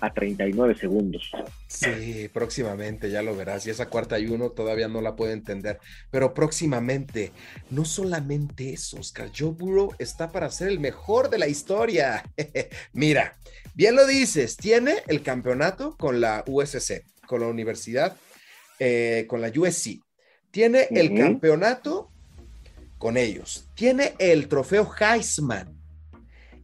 a 0.00 0.12
39 0.12 0.74
segundos. 0.74 1.30
Sí, 1.66 2.28
próximamente, 2.32 3.10
ya 3.10 3.22
lo 3.22 3.36
verás. 3.36 3.66
Y 3.66 3.70
esa 3.70 3.88
cuarta 3.88 4.18
y 4.18 4.26
uno 4.26 4.50
todavía 4.50 4.88
no 4.88 5.00
la 5.00 5.16
puedo 5.16 5.32
entender. 5.32 5.78
Pero 6.10 6.34
próximamente, 6.34 7.32
no 7.70 7.84
solamente 7.84 8.72
eso, 8.72 8.98
Oscar. 8.98 9.30
Joe 9.36 9.50
Burrow 9.50 9.94
está 9.98 10.30
para 10.30 10.50
ser 10.50 10.68
el 10.68 10.80
mejor 10.80 11.30
de 11.30 11.38
la 11.38 11.48
historia. 11.48 12.24
Mira, 12.92 13.36
bien 13.74 13.94
lo 13.94 14.06
dices, 14.06 14.56
tiene 14.56 14.96
el 15.06 15.22
campeonato 15.22 15.96
con 15.96 16.20
la 16.20 16.44
USC, 16.46 17.04
con 17.26 17.40
la 17.40 17.46
universidad, 17.46 18.16
eh, 18.78 19.26
con 19.28 19.40
la 19.40 19.52
USC. 19.54 20.00
Tiene 20.50 20.88
el 20.90 21.14
campeonato 21.16 22.10
con 22.98 23.16
ellos. 23.16 23.68
Tiene 23.74 24.14
el 24.18 24.48
trofeo 24.48 24.90
Heisman 24.98 25.79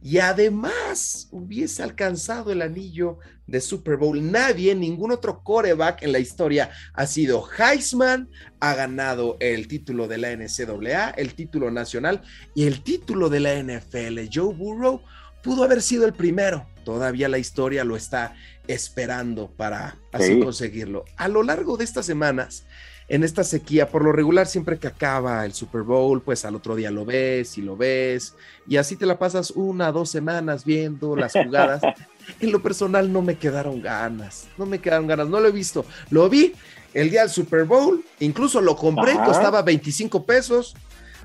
y 0.01 0.19
además 0.19 1.27
hubiese 1.31 1.83
alcanzado 1.83 2.51
el 2.51 2.61
anillo 2.61 3.17
de 3.47 3.61
Super 3.61 3.97
Bowl. 3.97 4.31
Nadie, 4.31 4.75
ningún 4.75 5.11
otro 5.11 5.43
coreback 5.43 6.03
en 6.03 6.11
la 6.11 6.19
historia 6.19 6.69
ha 6.93 7.07
sido 7.07 7.47
Heisman, 7.57 8.29
ha 8.59 8.75
ganado 8.75 9.37
el 9.39 9.67
título 9.67 10.07
de 10.07 10.17
la 10.17 10.35
NCAA, 10.35 11.09
el 11.11 11.33
título 11.33 11.71
nacional 11.71 12.21
y 12.53 12.67
el 12.67 12.83
título 12.83 13.29
de 13.29 13.39
la 13.39 13.55
NFL. 13.55 14.19
Joe 14.31 14.53
Burrow 14.53 15.01
pudo 15.43 15.63
haber 15.63 15.81
sido 15.81 16.05
el 16.05 16.13
primero. 16.13 16.67
Todavía 16.83 17.27
la 17.27 17.37
historia 17.37 17.83
lo 17.83 17.95
está 17.95 18.35
esperando 18.67 19.49
para 19.51 19.97
así 20.11 20.39
conseguirlo. 20.39 21.05
A 21.17 21.27
lo 21.27 21.43
largo 21.43 21.77
de 21.77 21.83
estas 21.83 22.05
semanas 22.05 22.65
en 23.09 23.23
esta 23.23 23.43
sequía, 23.43 23.89
por 23.89 24.03
lo 24.03 24.11
regular, 24.11 24.47
siempre 24.47 24.77
que 24.77 24.87
acaba 24.87 25.45
el 25.45 25.53
Super 25.53 25.81
Bowl, 25.81 26.21
pues 26.21 26.43
al 26.43 26.55
otro 26.55 26.75
día 26.75 26.91
lo 26.91 27.05
ves 27.05 27.57
y 27.57 27.61
lo 27.61 27.77
ves, 27.77 28.35
y 28.67 28.77
así 28.77 28.97
te 28.97 29.05
la 29.05 29.17
pasas 29.17 29.51
una, 29.51 29.91
dos 29.91 30.09
semanas 30.09 30.65
viendo 30.65 31.15
las 31.15 31.33
jugadas. 31.33 31.81
en 32.41 32.51
lo 32.51 32.61
personal 32.61 33.11
no 33.11 33.21
me 33.21 33.37
quedaron 33.37 33.81
ganas, 33.81 34.47
no 34.57 34.65
me 34.65 34.79
quedaron 34.79 35.07
ganas, 35.07 35.27
no 35.27 35.39
lo 35.39 35.47
he 35.47 35.51
visto. 35.51 35.85
Lo 36.09 36.29
vi 36.29 36.53
el 36.93 37.09
día 37.09 37.21
del 37.21 37.29
Super 37.29 37.63
Bowl, 37.63 38.03
incluso 38.19 38.59
lo 38.59 38.75
compré, 38.75 39.13
costaba 39.13 39.61
25 39.61 40.25
pesos, 40.25 40.75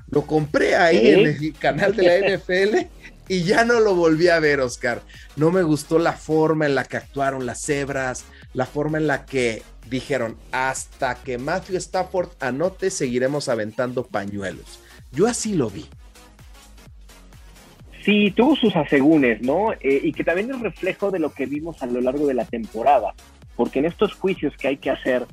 lo 0.09 0.25
compré 0.25 0.75
ahí 0.75 1.07
en 1.07 1.27
el 1.27 1.53
canal 1.53 1.95
de 1.95 2.03
la 2.03 2.35
NFL 2.37 2.87
y 3.27 3.43
ya 3.43 3.65
no 3.65 3.79
lo 3.79 3.95
volví 3.95 4.27
a 4.27 4.39
ver, 4.39 4.59
Oscar. 4.59 5.01
No 5.35 5.51
me 5.51 5.63
gustó 5.63 5.99
la 5.99 6.13
forma 6.13 6.65
en 6.65 6.75
la 6.75 6.83
que 6.83 6.97
actuaron 6.97 7.45
las 7.45 7.61
cebras, 7.61 8.25
la 8.53 8.65
forma 8.65 8.97
en 8.97 9.07
la 9.07 9.25
que 9.25 9.63
dijeron, 9.89 10.37
hasta 10.51 11.15
que 11.15 11.37
Matthew 11.37 11.77
Stafford 11.77 12.29
anote, 12.39 12.89
seguiremos 12.89 13.49
aventando 13.49 14.03
pañuelos. 14.05 14.79
Yo 15.11 15.27
así 15.27 15.53
lo 15.53 15.69
vi. 15.69 15.85
Sí, 18.03 18.31
tuvo 18.31 18.55
sus 18.55 18.75
asegúnes, 18.75 19.41
¿no? 19.41 19.71
Eh, 19.73 20.01
y 20.03 20.11
que 20.11 20.23
también 20.23 20.51
es 20.51 20.59
reflejo 20.59 21.09
de 21.09 21.19
lo 21.19 21.33
que 21.33 21.45
vimos 21.45 21.81
a 21.81 21.85
lo 21.85 22.01
largo 22.01 22.27
de 22.27 22.33
la 22.33 22.43
temporada, 22.45 23.13
porque 23.55 23.79
en 23.79 23.85
estos 23.85 24.13
juicios 24.13 24.53
que 24.57 24.67
hay 24.67 24.77
que 24.77 24.89
hacer 24.89 25.25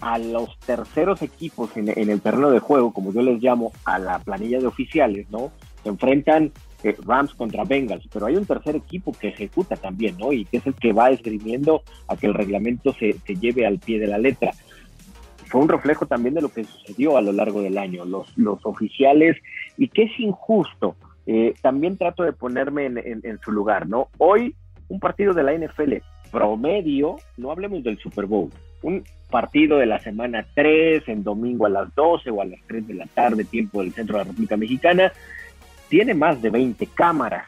a 0.00 0.18
los 0.18 0.58
terceros 0.60 1.22
equipos 1.22 1.76
en, 1.76 1.88
en 1.88 2.10
el 2.10 2.20
terreno 2.20 2.50
de 2.50 2.58
juego, 2.58 2.92
como 2.92 3.12
yo 3.12 3.22
les 3.22 3.40
llamo, 3.40 3.72
a 3.84 3.98
la 3.98 4.18
planilla 4.18 4.58
de 4.58 4.66
oficiales, 4.66 5.30
¿no? 5.30 5.52
Se 5.84 5.88
enfrentan 5.88 6.52
Rams 7.04 7.34
contra 7.34 7.64
Bengals, 7.64 8.06
pero 8.12 8.26
hay 8.26 8.36
un 8.36 8.46
tercer 8.46 8.76
equipo 8.76 9.12
que 9.12 9.28
ejecuta 9.28 9.76
también, 9.76 10.16
¿no? 10.18 10.32
Y 10.32 10.44
que 10.44 10.58
es 10.58 10.66
el 10.66 10.74
que 10.74 10.92
va 10.92 11.10
esgrimiendo 11.10 11.82
a 12.08 12.16
que 12.16 12.26
el 12.26 12.34
reglamento 12.34 12.92
se, 12.94 13.14
lleve 13.34 13.66
al 13.66 13.78
pie 13.78 13.98
de 13.98 14.06
la 14.06 14.18
letra. 14.18 14.52
Fue 15.46 15.60
un 15.60 15.68
reflejo 15.68 16.06
también 16.06 16.34
de 16.34 16.42
lo 16.42 16.48
que 16.48 16.64
sucedió 16.64 17.16
a 17.16 17.22
lo 17.22 17.32
largo 17.32 17.62
del 17.62 17.78
año, 17.78 18.04
los, 18.04 18.36
los 18.36 18.64
oficiales, 18.64 19.36
y 19.76 19.88
que 19.88 20.04
es 20.04 20.20
injusto. 20.20 20.96
Eh, 21.26 21.54
también 21.60 21.96
trato 21.96 22.22
de 22.22 22.32
ponerme 22.32 22.86
en, 22.86 23.40
su 23.44 23.52
lugar, 23.52 23.88
¿no? 23.88 24.08
Hoy, 24.18 24.54
un 24.88 25.00
partido 25.00 25.34
de 25.34 25.42
la 25.42 25.54
NFL 25.54 25.94
promedio, 26.30 27.16
no 27.36 27.50
hablemos 27.50 27.82
del 27.82 27.98
Super 27.98 28.26
Bowl, 28.26 28.50
un 28.82 29.04
partido 29.30 29.78
de 29.78 29.86
la 29.86 29.98
semana 30.00 30.46
3, 30.54 31.08
en 31.08 31.24
domingo 31.24 31.66
a 31.66 31.70
las 31.70 31.94
12 31.94 32.30
o 32.30 32.42
a 32.42 32.44
las 32.44 32.60
3 32.66 32.86
de 32.86 32.94
la 32.94 33.06
tarde, 33.06 33.44
tiempo 33.44 33.82
del 33.82 33.92
centro 33.92 34.18
de 34.18 34.24
la 34.24 34.28
República 34.28 34.56
Mexicana, 34.56 35.12
tiene 35.88 36.14
más 36.14 36.40
de 36.42 36.50
20 36.50 36.86
cámaras, 36.88 37.46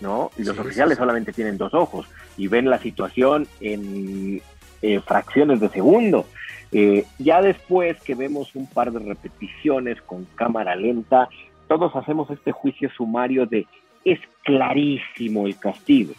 ¿no? 0.00 0.30
Y 0.36 0.44
los 0.44 0.58
oficiales 0.58 0.98
solamente 0.98 1.32
tienen 1.32 1.58
dos 1.58 1.74
ojos 1.74 2.06
y 2.36 2.48
ven 2.48 2.68
la 2.68 2.78
situación 2.78 3.46
en 3.60 4.42
eh, 4.82 5.00
fracciones 5.00 5.60
de 5.60 5.68
segundo. 5.68 6.26
Eh, 6.72 7.04
ya 7.18 7.42
después 7.42 8.00
que 8.02 8.14
vemos 8.14 8.54
un 8.54 8.66
par 8.66 8.92
de 8.92 8.98
repeticiones 8.98 10.00
con 10.02 10.26
cámara 10.34 10.74
lenta, 10.74 11.28
todos 11.68 11.94
hacemos 11.94 12.30
este 12.30 12.50
juicio 12.52 12.90
sumario 12.96 13.46
de 13.46 13.66
es 14.04 14.18
clarísimo 14.42 15.46
el 15.46 15.56
castigo. 15.58 16.14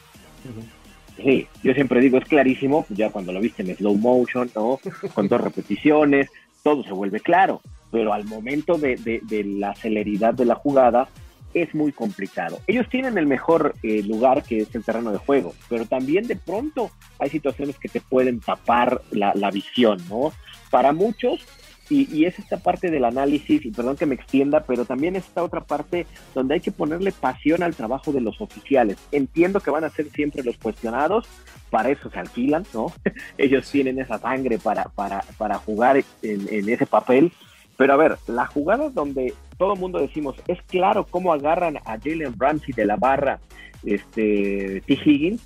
Sí, 1.17 1.47
yo 1.61 1.73
siempre 1.73 1.99
digo 1.99 2.17
es 2.17 2.25
clarísimo, 2.25 2.85
ya 2.89 3.11
cuando 3.11 3.33
lo 3.33 3.39
viste 3.39 3.61
en 3.61 3.75
slow 3.75 3.95
motion, 3.95 4.49
¿no? 4.55 4.79
Con 5.13 5.27
dos 5.27 5.41
repeticiones, 5.41 6.29
todo 6.63 6.83
se 6.83 6.91
vuelve 6.91 7.19
claro 7.19 7.61
pero 7.93 8.11
al 8.11 8.25
momento 8.25 8.79
de, 8.79 8.97
la 9.45 9.75
celeridad 9.75 10.33
de 10.33 10.45
la 10.45 10.55
jugada 10.55 11.07
es 11.53 11.75
muy 11.75 11.91
complicado. 11.91 12.59
Ellos 12.65 12.89
tienen 12.89 13.19
el 13.19 13.27
mejor 13.27 13.75
eh, 13.83 14.01
lugar 14.01 14.41
que 14.41 14.61
es 14.61 14.73
el 14.73 14.83
terreno 14.83 15.11
de 15.11 15.19
juego, 15.19 15.53
pero 15.69 15.85
también 15.85 16.25
de 16.25 16.35
pronto 16.35 16.89
hay 17.19 17.29
situaciones 17.29 17.77
que 17.77 17.89
te 17.89 18.01
pueden 18.01 18.39
tapar 18.39 18.99
la, 19.11 19.51
visión, 19.51 19.99
¿no? 20.09 20.33
Para 20.71 20.91
muchos, 20.91 21.45
y, 21.87 22.25
es 22.25 22.39
esta 22.39 22.57
parte 22.57 22.89
del 22.89 23.05
análisis, 23.05 23.63
y 23.63 23.69
perdón 23.69 23.95
que 23.95 24.07
me 24.07 24.15
extienda, 24.15 24.61
pero 24.61 24.85
también 24.85 25.15
es 25.15 25.27
esta 25.27 25.43
otra 25.43 25.61
parte 25.61 26.07
donde 26.33 26.55
hay 26.55 26.61
que 26.61 26.71
ponerle 26.71 27.11
pasión 27.11 27.61
al 27.61 27.75
trabajo 27.75 28.11
de 28.11 28.21
los 28.21 28.41
oficiales. 28.41 28.97
Entiendo 29.11 29.59
que 29.59 29.69
van 29.69 29.83
a 29.83 29.91
ser 29.91 30.09
siempre 30.09 30.41
los 30.41 30.57
cuestionados, 30.57 31.27
para 31.69 31.91
eso 31.91 32.09
se 32.09 32.17
alquilan, 32.17 32.65
¿no? 32.73 32.91
Ellos 33.37 33.69
tienen 33.69 33.99
esa 33.99 34.17
sangre 34.17 34.57
para, 34.57 34.85
para, 34.85 35.23
para 35.37 35.59
jugar 35.59 35.97
en, 36.23 36.47
en 36.49 36.67
ese 36.67 36.87
papel, 36.87 37.31
pero 37.77 37.93
a 37.93 37.97
ver, 37.97 38.17
la 38.27 38.45
jugada 38.45 38.89
donde 38.89 39.33
todo 39.57 39.73
el 39.73 39.79
mundo 39.79 39.99
decimos, 39.99 40.35
es 40.47 40.61
claro 40.63 41.05
cómo 41.09 41.33
agarran 41.33 41.77
a 41.77 41.97
Jalen 41.97 42.35
Ramsey 42.37 42.73
de 42.73 42.85
la 42.85 42.95
barra, 42.95 43.39
este, 43.83 44.81
T. 44.85 44.93
Higgins, 44.93 45.45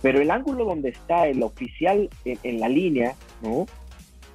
pero 0.00 0.20
el 0.20 0.30
ángulo 0.30 0.64
donde 0.64 0.90
está 0.90 1.26
el 1.26 1.42
oficial 1.42 2.08
en, 2.24 2.60
la 2.60 2.68
línea, 2.68 3.14
¿no? 3.40 3.66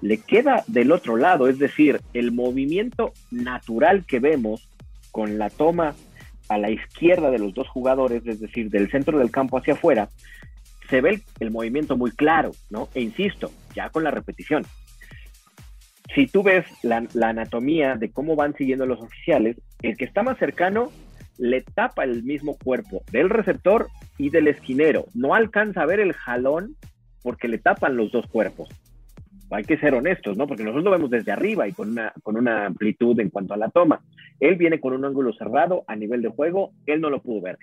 Le 0.02 0.20
queda 0.20 0.64
del 0.68 0.92
otro 0.92 1.18
lado, 1.18 1.48
es 1.48 1.60
decir, 1.60 2.02
el 2.14 2.32
movimiento 2.32 3.14
natural 3.32 4.06
que 4.06 4.20
vemos 4.20 4.70
con 5.12 5.38
la 5.38 5.50
toma 5.50 5.96
a 6.50 6.58
la 6.58 6.70
izquierda 6.70 7.32
de 7.32 7.40
los 7.40 7.54
dos 7.54 7.68
jugadores, 7.68 8.26
es 8.26 8.40
decir, 8.40 8.70
del 8.70 8.90
centro 8.90 9.18
del 9.18 9.32
campo 9.32 9.58
hacia 9.58 9.74
afuera, 9.74 10.10
se 10.90 11.02
ve 11.02 11.22
el 11.40 11.52
movimiento 11.52 11.98
muy 11.98 12.12
claro, 12.12 12.52
¿no? 12.70 12.88
E 12.94 13.02
insisto, 13.02 13.52
ya 13.76 13.90
con 13.90 14.04
la 14.04 14.12
repetición, 14.12 14.66
si 16.14 16.28
tú 16.28 16.44
ves 16.44 16.66
la, 16.84 17.06
anatomía 17.22 17.96
de 17.96 18.12
cómo 18.12 18.36
van 18.36 18.56
siguiendo 18.56 18.86
los 18.86 19.02
oficiales, 19.02 19.58
el 19.82 19.98
que 19.98 20.06
está 20.06 20.24
más 20.24 20.38
cercano 20.38 20.92
le 21.38 21.62
tapa 21.62 22.04
el 22.04 22.24
mismo 22.24 22.58
cuerpo 22.58 23.04
del 23.12 23.30
receptor 23.30 23.88
y 24.18 24.30
del 24.30 24.48
esquinero. 24.48 25.06
No 25.14 25.36
alcanza 25.36 25.82
a 25.82 25.86
ver 25.86 26.00
el 26.00 26.14
jalón 26.14 26.76
porque 27.22 27.48
le 27.48 27.58
tapan 27.58 27.96
los 27.96 28.12
dos 28.12 28.26
cuerpos. 28.28 28.70
Hay 29.52 29.64
que 29.64 29.78
ser 29.78 29.94
honestos, 29.94 30.36
¿no? 30.36 30.48
Porque 30.48 30.64
nosotros 30.64 30.86
lo 30.86 30.92
vemos 30.92 31.10
desde 31.10 31.32
arriba 31.32 31.68
y 31.68 31.74
con 31.74 31.90
una, 31.92 32.12
con 32.24 32.36
una 32.36 32.66
amplitud 32.66 33.18
en 33.20 33.30
cuanto 33.30 33.54
a 33.54 33.58
la 33.58 33.70
toma. 33.70 34.02
Él 34.40 34.56
viene 34.56 34.80
con 34.80 34.94
un 34.94 35.06
ángulo 35.06 35.32
cerrado 35.34 35.84
a 35.88 35.96
nivel 35.96 36.22
de 36.22 36.30
juego, 36.30 36.72
él 36.86 37.00
no 37.00 37.10
lo 37.10 37.22
pudo 37.22 37.42
ver. 37.42 37.60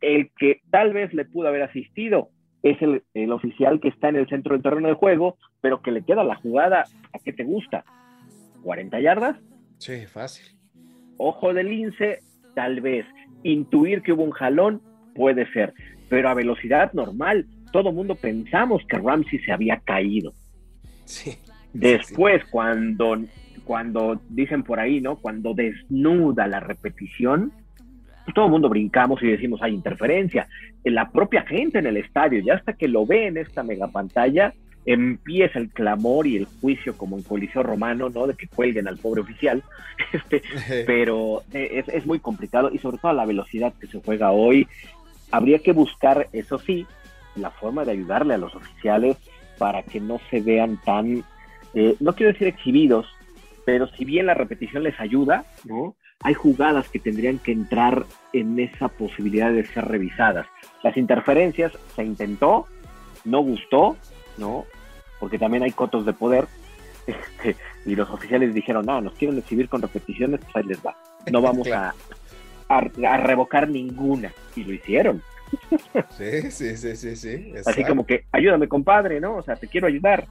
El 0.00 0.30
que 0.36 0.60
tal 0.70 0.92
vez 0.92 1.12
le 1.14 1.24
pudo 1.24 1.48
haber 1.48 1.62
asistido 1.62 2.28
es 2.64 2.80
el, 2.80 3.02
el, 3.12 3.30
oficial 3.30 3.78
que 3.78 3.88
está 3.88 4.08
en 4.08 4.16
el 4.16 4.26
centro 4.26 4.54
del 4.54 4.62
terreno 4.62 4.88
de 4.88 4.94
juego, 4.94 5.36
pero 5.60 5.82
que 5.82 5.92
le 5.92 6.02
queda 6.02 6.24
la 6.24 6.36
jugada 6.36 6.84
a 7.12 7.18
que 7.18 7.32
te 7.32 7.44
gusta. 7.44 7.84
¿40 8.64 9.02
yardas? 9.02 9.36
Sí, 9.78 10.06
fácil. 10.06 10.56
Ojo 11.18 11.52
del 11.52 11.68
lince, 11.68 12.20
tal 12.54 12.80
vez. 12.80 13.04
Intuir 13.42 14.00
que 14.00 14.14
hubo 14.14 14.24
un 14.24 14.30
jalón, 14.30 14.80
puede 15.14 15.46
ser. 15.52 15.74
Pero 16.08 16.30
a 16.30 16.34
velocidad 16.34 16.90
normal, 16.94 17.46
todo 17.70 17.92
mundo 17.92 18.14
pensamos 18.14 18.82
que 18.88 18.96
Ramsey 18.96 19.40
se 19.40 19.52
había 19.52 19.80
caído. 19.80 20.32
Sí. 21.04 21.36
Después, 21.74 22.42
cuando, 22.50 23.18
cuando 23.64 24.22
dicen 24.30 24.62
por 24.62 24.80
ahí, 24.80 25.02
¿no? 25.02 25.16
Cuando 25.16 25.52
desnuda 25.52 26.46
la 26.46 26.60
repetición, 26.60 27.52
todo 28.32 28.46
el 28.46 28.50
mundo 28.50 28.68
brincamos 28.68 29.22
y 29.22 29.26
decimos 29.26 29.60
hay 29.62 29.74
interferencia. 29.74 30.48
La 30.84 31.10
propia 31.10 31.42
gente 31.42 31.78
en 31.78 31.86
el 31.86 31.96
estadio, 31.96 32.40
ya 32.40 32.54
hasta 32.54 32.72
que 32.72 32.88
lo 32.88 33.06
ve 33.06 33.26
en 33.26 33.36
esta 33.36 33.62
mega 33.62 33.88
pantalla, 33.88 34.54
empieza 34.86 35.58
el 35.58 35.70
clamor 35.70 36.26
y 36.26 36.36
el 36.36 36.46
juicio 36.60 36.96
como 36.96 37.16
en 37.16 37.22
Coliseo 37.22 37.62
Romano, 37.62 38.10
¿no? 38.10 38.26
De 38.26 38.34
que 38.34 38.48
cuelguen 38.48 38.88
al 38.88 38.98
pobre 38.98 39.22
oficial. 39.22 39.62
Este, 40.12 40.42
pero 40.86 41.42
es, 41.52 41.88
es 41.88 42.06
muy 42.06 42.20
complicado 42.20 42.70
y 42.72 42.78
sobre 42.78 42.98
todo 42.98 43.10
a 43.10 43.14
la 43.14 43.26
velocidad 43.26 43.74
que 43.80 43.88
se 43.88 44.00
juega 44.00 44.30
hoy. 44.30 44.68
Habría 45.32 45.58
que 45.58 45.72
buscar, 45.72 46.28
eso 46.32 46.58
sí, 46.58 46.86
la 47.36 47.50
forma 47.50 47.84
de 47.84 47.92
ayudarle 47.92 48.34
a 48.34 48.38
los 48.38 48.54
oficiales 48.54 49.16
para 49.58 49.82
que 49.82 50.00
no 50.00 50.20
se 50.30 50.40
vean 50.40 50.80
tan, 50.84 51.24
eh, 51.74 51.96
no 52.00 52.14
quiero 52.14 52.32
decir 52.32 52.48
exhibidos, 52.48 53.06
pero 53.64 53.88
si 53.88 54.04
bien 54.04 54.26
la 54.26 54.34
repetición 54.34 54.82
les 54.82 54.98
ayuda, 55.00 55.44
¿no? 55.64 55.96
Hay 56.24 56.32
jugadas 56.32 56.88
que 56.88 56.98
tendrían 56.98 57.38
que 57.38 57.52
entrar 57.52 58.06
en 58.32 58.58
esa 58.58 58.88
posibilidad 58.88 59.52
de 59.52 59.66
ser 59.66 59.84
revisadas. 59.84 60.46
Las 60.82 60.96
interferencias 60.96 61.72
se 61.94 62.02
intentó, 62.02 62.66
no 63.24 63.40
gustó, 63.40 63.98
¿no? 64.38 64.64
Porque 65.20 65.38
también 65.38 65.62
hay 65.62 65.70
cotos 65.70 66.04
de 66.04 66.12
poder. 66.12 66.46
Este, 67.06 67.54
y 67.84 67.94
los 67.94 68.08
oficiales 68.08 68.54
dijeron, 68.54 68.86
no, 68.86 68.98
nos 69.02 69.12
quieren 69.12 69.36
exhibir 69.36 69.68
con 69.68 69.82
repeticiones, 69.82 70.40
pues 70.40 70.56
ahí 70.56 70.62
les 70.62 70.78
va. 70.78 70.96
No 71.30 71.42
vamos 71.42 71.68
a, 71.70 71.94
a, 72.68 73.16
revocar 73.18 73.68
ninguna. 73.68 74.32
Y 74.56 74.64
lo 74.64 74.72
hicieron. 74.72 75.22
Sí, 76.16 76.50
sí, 76.50 76.76
sí, 76.78 76.96
sí, 76.96 77.14
sí. 77.14 77.52
Así 77.66 77.84
como 77.84 78.06
que, 78.06 78.24
ayúdame, 78.32 78.68
compadre, 78.68 79.20
¿no? 79.20 79.36
O 79.36 79.42
sea, 79.42 79.56
te 79.56 79.68
quiero 79.68 79.86
ayudar 79.86 80.26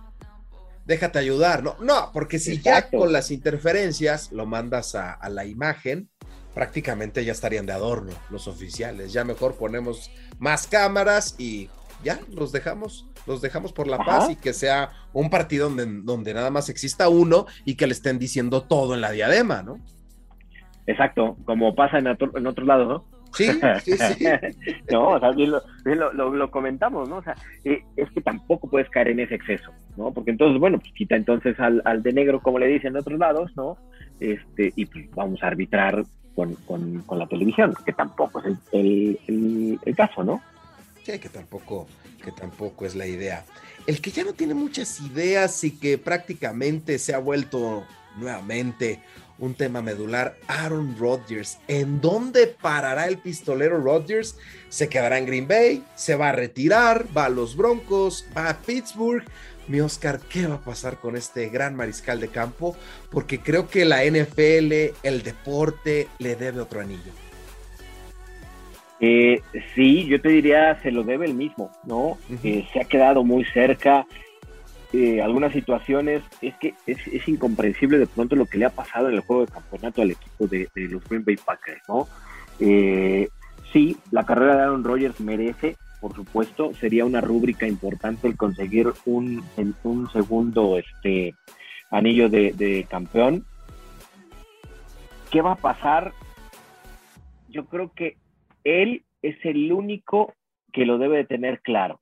déjate 0.86 1.20
ayudar. 1.20 1.64
No, 1.64 1.76
no, 1.80 2.12
porque 2.14 2.40
si 2.40 2.62
ya 2.62 2.90
con 2.90 3.12
las 3.12 3.32
interferencias 3.32 4.32
lo 4.32 4.46
mandas 4.46 4.96
a, 4.96 5.18
la 5.30 5.46
imagen, 5.46 6.10
prácticamente 6.54 7.24
ya 7.26 7.32
estarían 7.32 7.66
de 7.66 7.74
adorno 7.74 8.12
los 8.30 8.48
oficiales. 8.48 9.14
Ya 9.14 9.24
mejor 9.24 9.56
ponemos 9.56 10.12
más 10.40 10.68
cámaras 10.68 11.36
y 11.40 11.70
ya 12.04 12.20
los 12.30 12.52
dejamos, 12.52 13.08
los 13.26 13.42
dejamos 13.42 13.72
por 13.74 13.88
la 13.88 13.98
paz 13.98 14.30
y 14.30 14.36
que 14.36 14.54
sea 14.54 14.92
un 15.14 15.30
partido 15.30 15.70
donde, 15.70 15.86
donde 16.04 16.34
nada 16.34 16.50
más 16.50 16.70
exista 16.70 17.10
uno 17.10 17.46
y 17.66 17.76
que 17.76 17.88
le 17.88 17.94
estén 17.94 18.20
diciendo 18.20 18.64
todo 18.64 18.94
en 18.94 19.02
la 19.02 19.12
diadema, 19.12 19.64
¿no? 19.64 19.80
Exacto, 20.86 21.38
como 21.46 21.76
pasa 21.76 21.98
en, 21.98 22.08
otro, 22.08 22.38
en 22.38 22.46
otros 22.46 22.68
lados, 22.68 22.88
¿no? 22.88 23.23
Sí, 23.34 23.46
sí, 23.84 23.98
sí. 23.98 24.26
no, 24.92 25.10
o 25.10 25.20
sea, 25.20 25.32
bien, 25.32 25.52
lo, 25.52 26.52
comentamos, 26.52 27.10
¿no? 27.10 27.18
O 27.18 27.24
sea, 27.24 27.36
eh, 27.64 27.84
es 27.96 28.10
que 28.12 28.22
tampoco 28.22 28.70
puedes 28.70 28.90
caer 28.90 29.10
en 29.10 29.20
ese 29.20 29.36
exceso, 29.36 29.72
¿no? 29.98 30.12
Porque 30.12 30.32
entonces, 30.32 30.60
bueno, 30.60 30.80
pues 30.80 30.92
quita 30.94 31.16
entonces 31.16 31.60
al, 31.60 31.82
al 31.86 32.04
de 32.04 32.14
negro, 32.14 32.42
como 32.42 32.60
le 32.60 32.68
dicen 32.68 32.90
en 32.90 32.98
otros 32.98 33.20
lados, 33.20 33.52
¿no? 33.56 33.78
Este, 34.20 34.72
y 34.76 34.86
pues 34.86 35.10
vamos 35.16 35.42
a 35.44 35.48
arbitrar 35.48 36.04
con, 36.36 36.56
con, 36.56 37.20
la 37.20 37.28
televisión, 37.28 37.74
que 37.86 37.94
tampoco 37.94 38.40
es 38.40 38.46
el, 38.72 39.20
el, 39.28 39.80
el, 39.84 39.96
caso, 39.96 40.24
¿no? 40.24 40.42
Sí, 41.04 41.20
que 41.20 41.30
tampoco, 41.30 41.88
que 42.24 42.32
tampoco 42.32 42.86
es 42.86 42.96
la 42.96 43.06
idea. 43.06 43.44
El 43.86 44.02
que 44.02 44.12
ya 44.12 44.24
no 44.24 44.34
tiene 44.34 44.54
muchas 44.54 45.02
ideas 45.02 45.64
y 45.64 45.78
que 45.78 45.98
prácticamente 45.98 46.98
se 46.98 47.14
ha 47.14 47.20
vuelto 47.20 47.84
nuevamente 48.18 49.00
un 49.40 49.56
tema 49.56 49.82
medular, 49.82 50.36
Aaron 50.48 50.96
Rodgers. 50.98 51.60
¿En 51.68 52.02
dónde 52.02 52.48
parará 52.48 53.08
el 53.08 53.18
pistolero 53.18 53.80
Rodgers? 53.80 54.38
¿Se 54.70 54.90
quedará 54.90 55.18
en 55.18 55.26
Green 55.26 55.48
Bay? 55.48 55.84
¿Se 55.96 56.16
va 56.16 56.30
a 56.30 56.34
retirar? 56.34 57.06
¿Va 57.16 57.26
a 57.26 57.30
los 57.30 57.56
Broncos? 57.56 58.26
¿Va 58.36 58.50
a 58.50 58.62
Pittsburgh? 58.62 59.24
Mi 59.68 59.80
Oscar, 59.80 60.20
¿qué 60.30 60.48
va 60.48 60.56
a 60.56 60.62
pasar 60.62 60.98
con 60.98 61.16
este 61.16 61.50
gran 61.50 61.76
mariscal 61.76 62.20
de 62.20 62.28
campo? 62.28 62.76
Porque 63.10 63.40
creo 63.40 63.70
que 63.70 63.86
la 63.86 64.04
NFL, 64.04 64.94
el 65.04 65.24
deporte, 65.24 66.08
le 66.20 66.36
debe 66.36 66.60
otro 66.60 66.82
anillo. 66.82 67.12
Eh, 69.00 69.42
sí, 69.76 70.06
yo 70.06 70.22
te 70.22 70.30
diría, 70.30 70.80
se 70.82 70.92
lo 70.92 71.04
debe 71.04 71.26
el 71.26 71.34
mismo, 71.34 71.72
¿no? 71.86 72.18
Eh, 72.44 72.66
se 72.72 72.82
ha 72.82 72.86
quedado 72.86 73.24
muy 73.24 73.44
cerca. 73.46 74.06
Eh, 74.94 75.22
algunas 75.22 75.52
situaciones, 75.52 76.22
es 76.42 76.54
que 76.58 76.76
es, 76.86 77.28
incomprensible 77.28 77.98
de 77.98 78.06
pronto 78.06 78.36
lo 78.36 78.46
que 78.46 78.60
le 78.60 78.66
ha 78.66 78.70
pasado 78.70 79.10
en 79.10 79.16
el 79.16 79.22
juego 79.22 79.46
de 79.46 79.52
campeonato 79.52 80.04
al 80.04 80.12
equipo 80.12 80.46
de, 80.46 80.70
los 80.76 81.04
Green 81.10 81.26
Bay 81.26 81.36
Packers, 81.36 81.82
¿no? 81.88 82.08
sí, 83.72 83.98
la 84.12 84.24
carrera 84.24 84.56
de 84.56 84.62
Aaron 84.62 84.84
Rodgers 84.84 85.20
merece, 85.20 85.76
por 86.00 86.14
supuesto, 86.14 86.74
sería 86.76 87.06
una 87.06 87.22
rúbrica 87.22 87.68
importante 87.68 88.28
el 88.28 88.38
conseguir 88.38 88.94
un, 89.06 89.44
un 89.84 90.10
segundo 90.12 90.78
este, 90.78 91.34
anillo 91.90 92.30
de, 92.30 92.54
de 92.54 92.86
campeón. 92.88 93.46
¿Qué 95.32 95.42
va 95.42 95.54
a 95.54 95.56
pasar? 95.56 96.14
Yo 97.50 97.66
creo 97.66 97.92
que 97.96 98.18
él 98.64 99.04
es 99.24 99.38
el 99.44 99.72
único 99.72 100.34
que 100.72 100.86
lo 100.86 100.98
debe 100.98 101.18
de 101.18 101.26
tener 101.26 101.62
claro. 101.62 102.00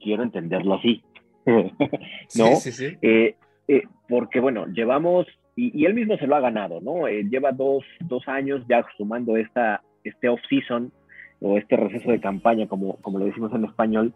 Quiero 0.00 0.22
entenderlo 0.22 0.74
así. 0.74 1.02
¿No? 2.36 2.56
Sí, 2.56 2.56
sí, 2.56 2.72
sí. 2.72 2.96
Eh, 3.02 3.36
eh, 3.68 3.82
porque, 4.08 4.40
bueno, 4.40 4.66
llevamos, 4.66 5.26
y, 5.56 5.84
él 5.84 5.94
mismo 5.94 6.16
se 6.16 6.26
lo 6.26 6.36
ha 6.36 6.40
ganado, 6.40 6.80
¿no? 6.80 7.06
Eh, 7.06 7.24
lleva 7.24 7.52
dos, 7.52 7.84
años 8.26 8.62
ya 8.68 8.84
sumando 8.96 9.36
esta, 9.36 9.82
este 10.02 10.28
off-season 10.28 10.92
o 11.40 11.58
este 11.58 11.76
receso 11.76 12.10
de 12.10 12.20
campaña, 12.20 12.66
como, 12.66 12.96
como 12.96 13.18
lo 13.18 13.26
decimos 13.26 13.52
en 13.54 13.64
español, 13.64 14.12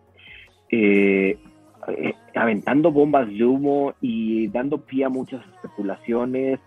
aventando 2.35 2.91
bombas 2.91 3.29
de 3.29 3.45
humo 3.45 3.95
y 4.01 4.49
dando 4.49 4.79
pie 4.79 5.05
a 5.05 5.09
muchas 5.09 5.47
especulaciones 5.55 6.61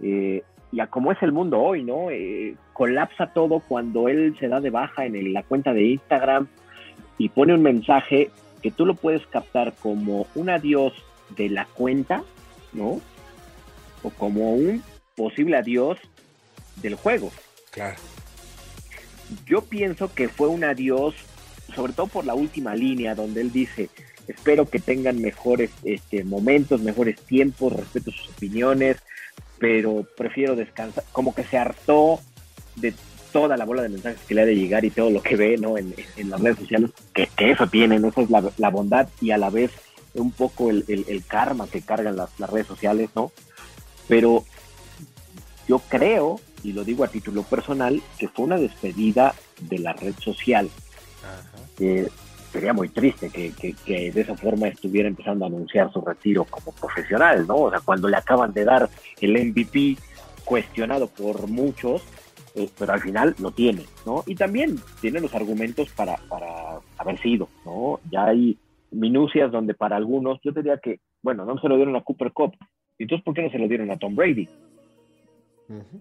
y 0.00 0.80
a 0.80 0.86
cómo 0.88 1.12
es 1.12 1.22
el 1.22 1.32
mundo 1.32 1.60
hoy, 1.60 1.84
¿no? 1.84 2.06
Colapsa 2.72 3.32
todo 3.32 3.60
cuando 3.60 4.08
él 4.08 4.36
se 4.38 4.48
da 4.48 4.60
de 4.60 4.70
baja 4.70 5.06
en 5.06 5.32
la 5.32 5.42
cuenta 5.42 5.72
de 5.72 5.84
Instagram 5.84 6.48
y 7.16 7.28
pone 7.28 7.54
un 7.54 7.62
mensaje 7.62 8.30
que 8.62 8.70
tú 8.70 8.86
lo 8.86 8.94
puedes 8.94 9.26
captar 9.26 9.74
como 9.74 10.26
un 10.34 10.50
adiós 10.50 10.92
de 11.36 11.48
la 11.48 11.66
cuenta, 11.66 12.24
¿no? 12.72 13.00
O 14.02 14.10
como 14.10 14.54
un 14.54 14.82
posible 15.16 15.56
adiós 15.56 15.98
del 16.76 16.94
juego. 16.94 17.30
Claro. 17.70 17.96
Yo 19.46 19.62
pienso 19.62 20.12
que 20.12 20.28
fue 20.28 20.48
un 20.48 20.64
adiós, 20.64 21.14
sobre 21.74 21.92
todo 21.92 22.06
por 22.06 22.24
la 22.24 22.34
última 22.34 22.74
línea, 22.74 23.14
donde 23.14 23.42
él 23.42 23.52
dice, 23.52 23.90
espero 24.26 24.68
que 24.68 24.78
tengan 24.78 25.20
mejores 25.20 25.70
este, 25.84 26.24
momentos, 26.24 26.80
mejores 26.80 27.20
tiempos, 27.20 27.74
respeto 27.74 28.10
sus 28.10 28.28
opiniones, 28.30 28.96
pero 29.58 30.06
prefiero 30.16 30.56
descansar, 30.56 31.04
como 31.12 31.34
que 31.34 31.44
se 31.44 31.58
hartó 31.58 32.20
de 32.76 32.94
toda 33.32 33.56
la 33.56 33.64
bola 33.64 33.82
de 33.82 33.90
mensajes 33.90 34.20
que 34.26 34.34
le 34.34 34.42
ha 34.42 34.46
de 34.46 34.56
llegar 34.56 34.84
y 34.84 34.90
todo 34.90 35.10
lo 35.10 35.22
que 35.22 35.36
ve 35.36 35.56
¿no? 35.58 35.78
en, 35.78 35.94
las 36.24 36.40
redes 36.40 36.58
sociales, 36.58 36.90
que, 37.12 37.28
eso 37.38 37.66
tienen, 37.66 38.04
eso 38.04 38.20
es 38.22 38.30
la, 38.30 38.70
bondad 38.70 39.08
y 39.20 39.30
a 39.30 39.38
la 39.38 39.50
vez 39.50 39.70
un 40.14 40.32
poco 40.32 40.70
el, 40.70 41.24
karma 41.26 41.66
que 41.68 41.82
cargan 41.82 42.16
las, 42.16 42.30
redes 42.50 42.66
sociales, 42.66 43.10
¿no? 43.14 43.32
Pero 44.08 44.44
yo 45.68 45.80
creo, 45.88 46.40
y 46.62 46.72
lo 46.72 46.84
digo 46.84 47.04
a 47.04 47.08
título 47.08 47.42
personal, 47.42 48.02
que 48.18 48.28
fue 48.28 48.46
una 48.46 48.56
despedida 48.56 49.34
de 49.60 49.78
la 49.78 49.92
red 49.92 50.14
social 50.18 50.70
sería 52.52 52.72
muy 52.72 52.88
triste 52.88 53.30
que, 53.30 54.10
de 54.10 54.20
esa 54.20 54.36
forma 54.36 54.68
estuviera 54.68 55.08
empezando 55.08 55.44
a 55.44 55.48
anunciar 55.48 55.92
su 55.92 56.00
retiro 56.00 56.44
como 56.44 56.72
profesional, 56.72 57.46
¿no? 57.46 57.56
O 57.56 57.70
sea, 57.70 57.80
cuando 57.80 58.08
le 58.08 58.16
acaban 58.16 58.52
de 58.52 58.64
dar 58.64 58.88
el 59.20 59.32
MVP 59.32 59.96
cuestionado 60.44 61.08
por 61.08 61.46
muchos, 61.46 62.02
eh, 62.58 62.68
pero 62.78 62.92
al 62.92 63.00
final 63.00 63.34
lo 63.38 63.52
tiene, 63.52 63.84
¿no? 64.04 64.24
Y 64.26 64.34
también 64.34 64.76
tiene 65.00 65.20
los 65.20 65.34
argumentos 65.34 65.88
para, 65.90 66.16
para 66.28 66.80
haber 66.98 67.18
sido, 67.20 67.48
¿no? 67.64 68.00
Ya 68.10 68.26
hay 68.26 68.58
minucias 68.90 69.52
donde 69.52 69.74
para 69.74 69.96
algunos, 69.96 70.40
yo 70.42 70.50
diría 70.52 70.78
que, 70.78 70.98
bueno, 71.22 71.44
no 71.44 71.58
se 71.58 71.68
lo 71.68 71.76
dieron 71.76 71.94
a 71.94 72.02
Cooper 72.02 72.32
Cup, 72.32 72.56
entonces 72.98 73.24
¿por 73.24 73.34
qué 73.34 73.42
no 73.42 73.50
se 73.50 73.58
lo 73.58 73.68
dieron 73.68 73.90
a 73.90 73.96
Tom 73.96 74.16
Brady? 74.16 74.48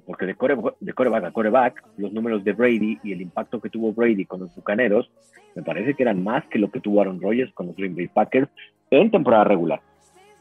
Porque 0.05 0.25
de, 0.25 0.35
core, 0.35 0.55
de 0.79 0.93
coreback 0.93 1.25
a 1.25 1.31
coreback, 1.31 1.83
los 1.97 2.13
números 2.13 2.43
de 2.43 2.53
Brady 2.53 2.99
y 3.03 3.11
el 3.11 3.21
impacto 3.21 3.59
que 3.59 3.69
tuvo 3.69 3.91
Brady 3.91 4.25
con 4.25 4.39
los 4.39 4.55
Bucaneros, 4.55 5.11
me 5.55 5.61
parece 5.61 5.93
que 5.93 6.03
eran 6.03 6.23
más 6.23 6.45
que 6.45 6.57
lo 6.57 6.71
que 6.71 6.79
tuvo 6.79 7.01
Aaron 7.01 7.21
Rodgers 7.21 7.53
con 7.53 7.67
los 7.67 7.75
Green 7.75 7.95
Bay 7.95 8.07
Packers 8.07 8.49
en 8.89 9.11
temporada 9.11 9.43
regular. 9.43 9.81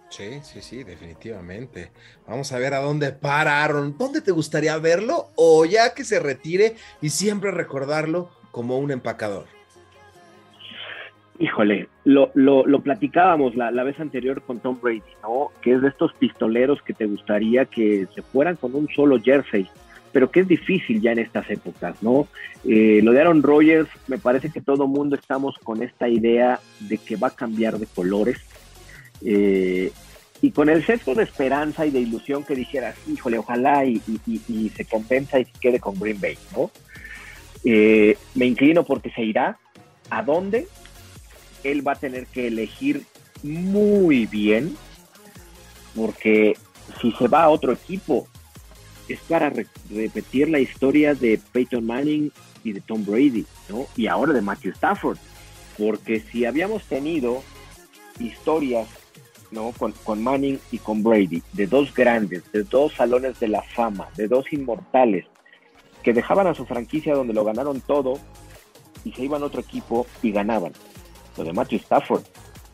Sí, 0.08 0.40
sí, 0.42 0.62
sí, 0.62 0.84
definitivamente. 0.84 1.90
Vamos 2.26 2.52
a 2.52 2.58
ver 2.58 2.74
a 2.74 2.78
dónde 2.78 3.12
para 3.12 3.64
Aaron. 3.64 3.96
¿Dónde 3.98 4.20
te 4.20 4.30
gustaría 4.30 4.76
verlo? 4.78 5.30
O 5.36 5.64
ya 5.64 5.94
que 5.94 6.04
se 6.04 6.20
retire 6.20 6.76
y 7.00 7.10
siempre 7.10 7.50
recordarlo 7.50 8.30
como 8.50 8.78
un 8.78 8.90
empacador. 8.90 9.46
Híjole, 11.38 11.88
lo, 12.04 12.30
lo, 12.34 12.80
platicábamos 12.80 13.56
la, 13.56 13.70
la, 13.70 13.84
vez 13.84 14.00
anterior 14.00 14.40
con 14.40 14.60
Tom 14.60 14.78
Brady, 14.80 15.02
¿no? 15.22 15.50
Que 15.60 15.74
es 15.74 15.82
de 15.82 15.88
estos 15.88 16.14
pistoleros 16.14 16.80
que 16.80 16.94
te 16.94 17.04
gustaría 17.04 17.66
que 17.66 18.06
se 18.14 18.22
fueran 18.22 18.56
con 18.56 18.74
un 18.74 18.88
solo 18.88 19.20
jersey, 19.20 19.68
pero 20.12 20.30
que 20.30 20.40
es 20.40 20.48
difícil 20.48 21.02
ya 21.02 21.12
en 21.12 21.18
estas 21.18 21.50
épocas, 21.50 22.02
¿no? 22.02 22.26
Eh, 22.64 23.00
lo 23.02 23.12
de 23.12 23.20
Aaron 23.20 23.42
Rodgers, 23.42 23.90
me 24.08 24.16
parece 24.16 24.50
que 24.50 24.62
todo 24.62 24.86
mundo 24.86 25.14
estamos 25.14 25.58
con 25.58 25.82
esta 25.82 26.08
idea 26.08 26.58
de 26.80 26.96
que 26.96 27.16
va 27.16 27.28
a 27.28 27.36
cambiar 27.36 27.78
de 27.78 27.86
colores. 27.86 28.38
Eh, 29.26 29.92
y 30.40 30.50
con 30.52 30.70
el 30.70 30.86
sesgo 30.86 31.14
de 31.14 31.24
esperanza 31.24 31.84
y 31.84 31.90
de 31.90 32.00
ilusión 32.00 32.44
que 32.44 32.54
dijeras, 32.54 32.94
híjole, 33.12 33.38
ojalá 33.38 33.84
y, 33.84 34.00
se 34.74 34.84
compensa 34.84 35.38
y 35.38 35.44
se 35.44 35.52
quede 35.60 35.80
con 35.80 35.98
Green 35.98 36.20
Bay, 36.20 36.38
¿no? 36.56 36.70
Eh, 37.64 38.16
me 38.34 38.46
inclino 38.46 38.84
porque 38.84 39.10
se 39.10 39.22
irá. 39.22 39.58
¿A 40.08 40.22
dónde? 40.22 40.68
él 41.70 41.86
va 41.86 41.92
a 41.92 41.96
tener 41.96 42.26
que 42.26 42.46
elegir 42.46 43.04
muy 43.42 44.26
bien, 44.26 44.76
porque 45.94 46.56
si 47.00 47.12
se 47.12 47.28
va 47.28 47.44
a 47.44 47.48
otro 47.48 47.72
equipo, 47.72 48.26
es 49.08 49.20
para 49.20 49.50
repetir 49.90 50.48
la 50.48 50.58
historia 50.58 51.14
de 51.14 51.40
Peyton 51.52 51.84
Manning 51.84 52.32
y 52.64 52.72
de 52.72 52.80
Tom 52.80 53.04
Brady, 53.04 53.46
¿no? 53.68 53.86
Y 53.96 54.06
ahora 54.06 54.32
de 54.32 54.40
Matthew 54.40 54.72
Stafford, 54.72 55.18
porque 55.78 56.20
si 56.20 56.44
habíamos 56.44 56.84
tenido 56.84 57.42
historias, 58.18 58.88
¿no? 59.56 59.72
Con, 59.72 60.22
Manning 60.22 60.60
y 60.70 60.78
con 60.78 61.02
Brady, 61.02 61.42
de 61.52 61.66
dos 61.66 61.92
grandes, 61.92 62.52
de 62.52 62.62
dos 62.62 62.92
salones 62.92 63.40
de 63.40 63.48
la 63.48 63.62
fama, 63.62 64.08
de 64.16 64.28
dos 64.28 64.52
inmortales, 64.52 65.26
que 66.04 66.12
dejaban 66.12 66.46
a 66.46 66.54
su 66.54 66.64
franquicia 66.64 67.16
donde 67.16 67.34
lo 67.34 67.44
ganaron 67.44 67.80
todo 67.80 68.20
y 69.04 69.10
se 69.10 69.24
iban 69.24 69.42
a 69.42 69.46
otro 69.46 69.60
equipo 69.60 70.06
y 70.22 70.30
ganaban 70.30 70.72
lo 71.36 71.44
de 71.44 71.52
Matthew 71.52 71.78
Stafford 71.80 72.24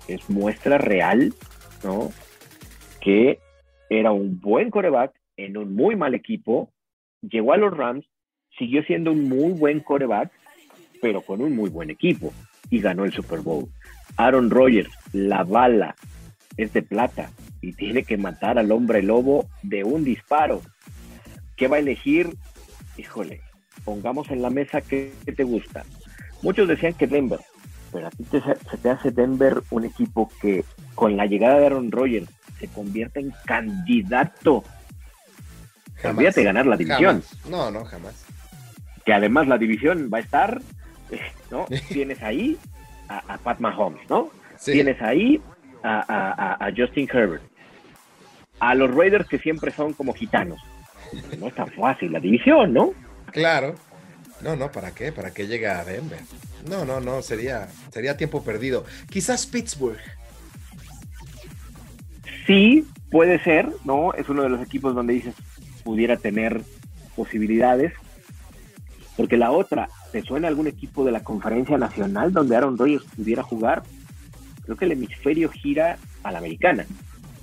es 0.09 0.29
muestra 0.29 0.79
real, 0.79 1.35
¿no? 1.85 2.11
Que 3.01 3.39
era 3.89 4.13
un 4.13 4.41
buen 4.41 4.71
coreback 4.71 5.13
en 5.37 5.57
un 5.57 5.75
muy 5.75 5.97
mal 5.97 6.15
equipo, 6.15 6.71
llegó 7.23 7.53
a 7.53 7.57
los 7.57 7.77
Rams, 7.77 8.07
siguió 8.59 8.83
siendo 8.85 9.13
un 9.13 9.29
muy 9.29 9.53
buen 9.53 9.81
coreback, 9.81 10.31
pero 11.01 11.23
con 11.23 11.41
un 11.41 11.55
muy 11.55 11.71
buen 11.71 11.91
equipo 11.91 12.33
y 12.71 12.81
ganó 12.81 13.05
el 13.05 13.13
Super 13.13 13.41
Bowl. 13.41 13.69
Aaron 14.17 14.51
Rodgers, 14.51 14.91
la 15.13 15.43
bala 15.45 15.95
es 16.57 16.73
de 16.73 16.83
plata 16.83 17.31
y 17.61 17.73
tiene 17.73 18.05
que 18.05 18.17
matar 18.17 18.59
al 18.59 18.73
hombre 18.73 19.03
lobo 19.03 19.49
de 19.63 19.85
un 19.85 20.05
disparo. 20.05 20.63
¿Qué 21.57 21.69
va 21.69 21.77
a 21.77 21.81
elegir? 21.81 22.37
Híjole, 22.97 23.41
pongamos 23.85 24.31
en 24.31 24.43
la 24.43 24.51
mesa 24.51 24.81
qué 24.81 25.13
te 25.25 25.45
gusta. 25.45 25.85
Muchos 26.43 26.67
decían 26.69 26.95
que 26.95 27.07
Denver, 27.07 27.39
pero 27.93 28.09
a 28.09 28.11
ti 28.11 28.25
se 28.33 28.77
te 28.79 28.91
hace 28.91 29.11
Denver 29.11 29.63
un 29.71 29.85
equipo 29.85 30.31
que 30.41 30.65
con 30.95 31.17
la 31.17 31.27
llegada 31.27 31.59
de 31.59 31.67
Aaron 31.67 31.93
Rodgers 31.93 32.29
se 32.59 32.69
convierte 32.69 33.21
en 33.21 33.33
candidato. 33.45 34.65
Jamás. 35.97 36.35
de 36.35 36.43
ganar 36.43 36.67
la 36.67 36.77
división. 36.77 37.23
No, 37.49 37.71
no, 37.71 37.85
jamás. 37.85 38.25
que 39.05 39.13
además 39.13 39.47
la 39.47 39.57
división 39.57 40.11
va 40.13 40.19
a 40.19 40.21
estar, 40.21 40.61
¿no? 41.51 41.67
Tienes 41.89 42.23
ahí 42.23 42.59
a, 43.09 43.39
Pat 43.39 43.61
Mahomes, 43.61 44.09
¿no? 44.09 44.31
Tienes 44.65 45.01
ahí 45.03 45.41
a, 45.83 46.71
Justin 46.77 47.09
Herbert. 47.13 47.43
A 48.61 48.75
los 48.75 48.95
Raiders 48.95 49.29
que 49.29 49.39
siempre 49.39 49.71
son 49.73 49.93
como 49.93 50.15
gitanos. 50.15 50.61
No 51.39 51.49
es 51.49 51.55
tan 51.55 51.69
fácil 51.73 52.13
la 52.13 52.21
división, 52.21 52.73
¿no? 52.73 52.93
Claro. 53.33 53.75
No, 54.41 54.57
no, 54.57 54.71
¿para 54.73 54.93
qué? 54.93 55.13
¿Para 55.13 55.33
qué 55.33 55.47
llega 55.47 55.79
a 55.79 55.85
Denver? 55.85 56.21
No, 56.69 56.85
no, 56.85 57.01
no, 57.01 57.23
sería, 57.23 57.69
sería 57.93 58.17
tiempo 58.17 58.43
perdido. 58.43 58.85
Quizás 59.09 59.47
Pittsburgh. 59.47 59.99
Sí, 62.47 62.87
puede 63.11 63.43
ser, 63.43 63.69
¿no? 63.85 64.15
Es 64.15 64.29
uno 64.29 64.43
de 64.43 64.49
los 64.49 64.61
equipos 64.61 64.95
donde 64.95 65.15
dices 65.15 65.35
pudiera 65.85 66.17
tener 66.17 66.63
posibilidades. 67.15 67.93
Porque 69.17 69.37
la 69.37 69.53
otra, 69.53 69.89
¿te 70.11 70.23
suena 70.23 70.49
algún 70.49 70.67
equipo 70.67 71.05
de 71.05 71.13
la 71.13 71.23
conferencia 71.23 71.77
nacional 71.77 72.33
donde 72.33 72.57
Aaron 72.57 72.79
Rodgers 72.79 73.05
pudiera 73.17 73.43
jugar? 73.43 73.83
Creo 74.65 74.77
que 74.77 74.85
el 74.85 74.93
hemisferio 74.93 75.51
gira 75.51 75.99
a 76.23 76.33
la 76.33 76.39
americana. 76.39 76.87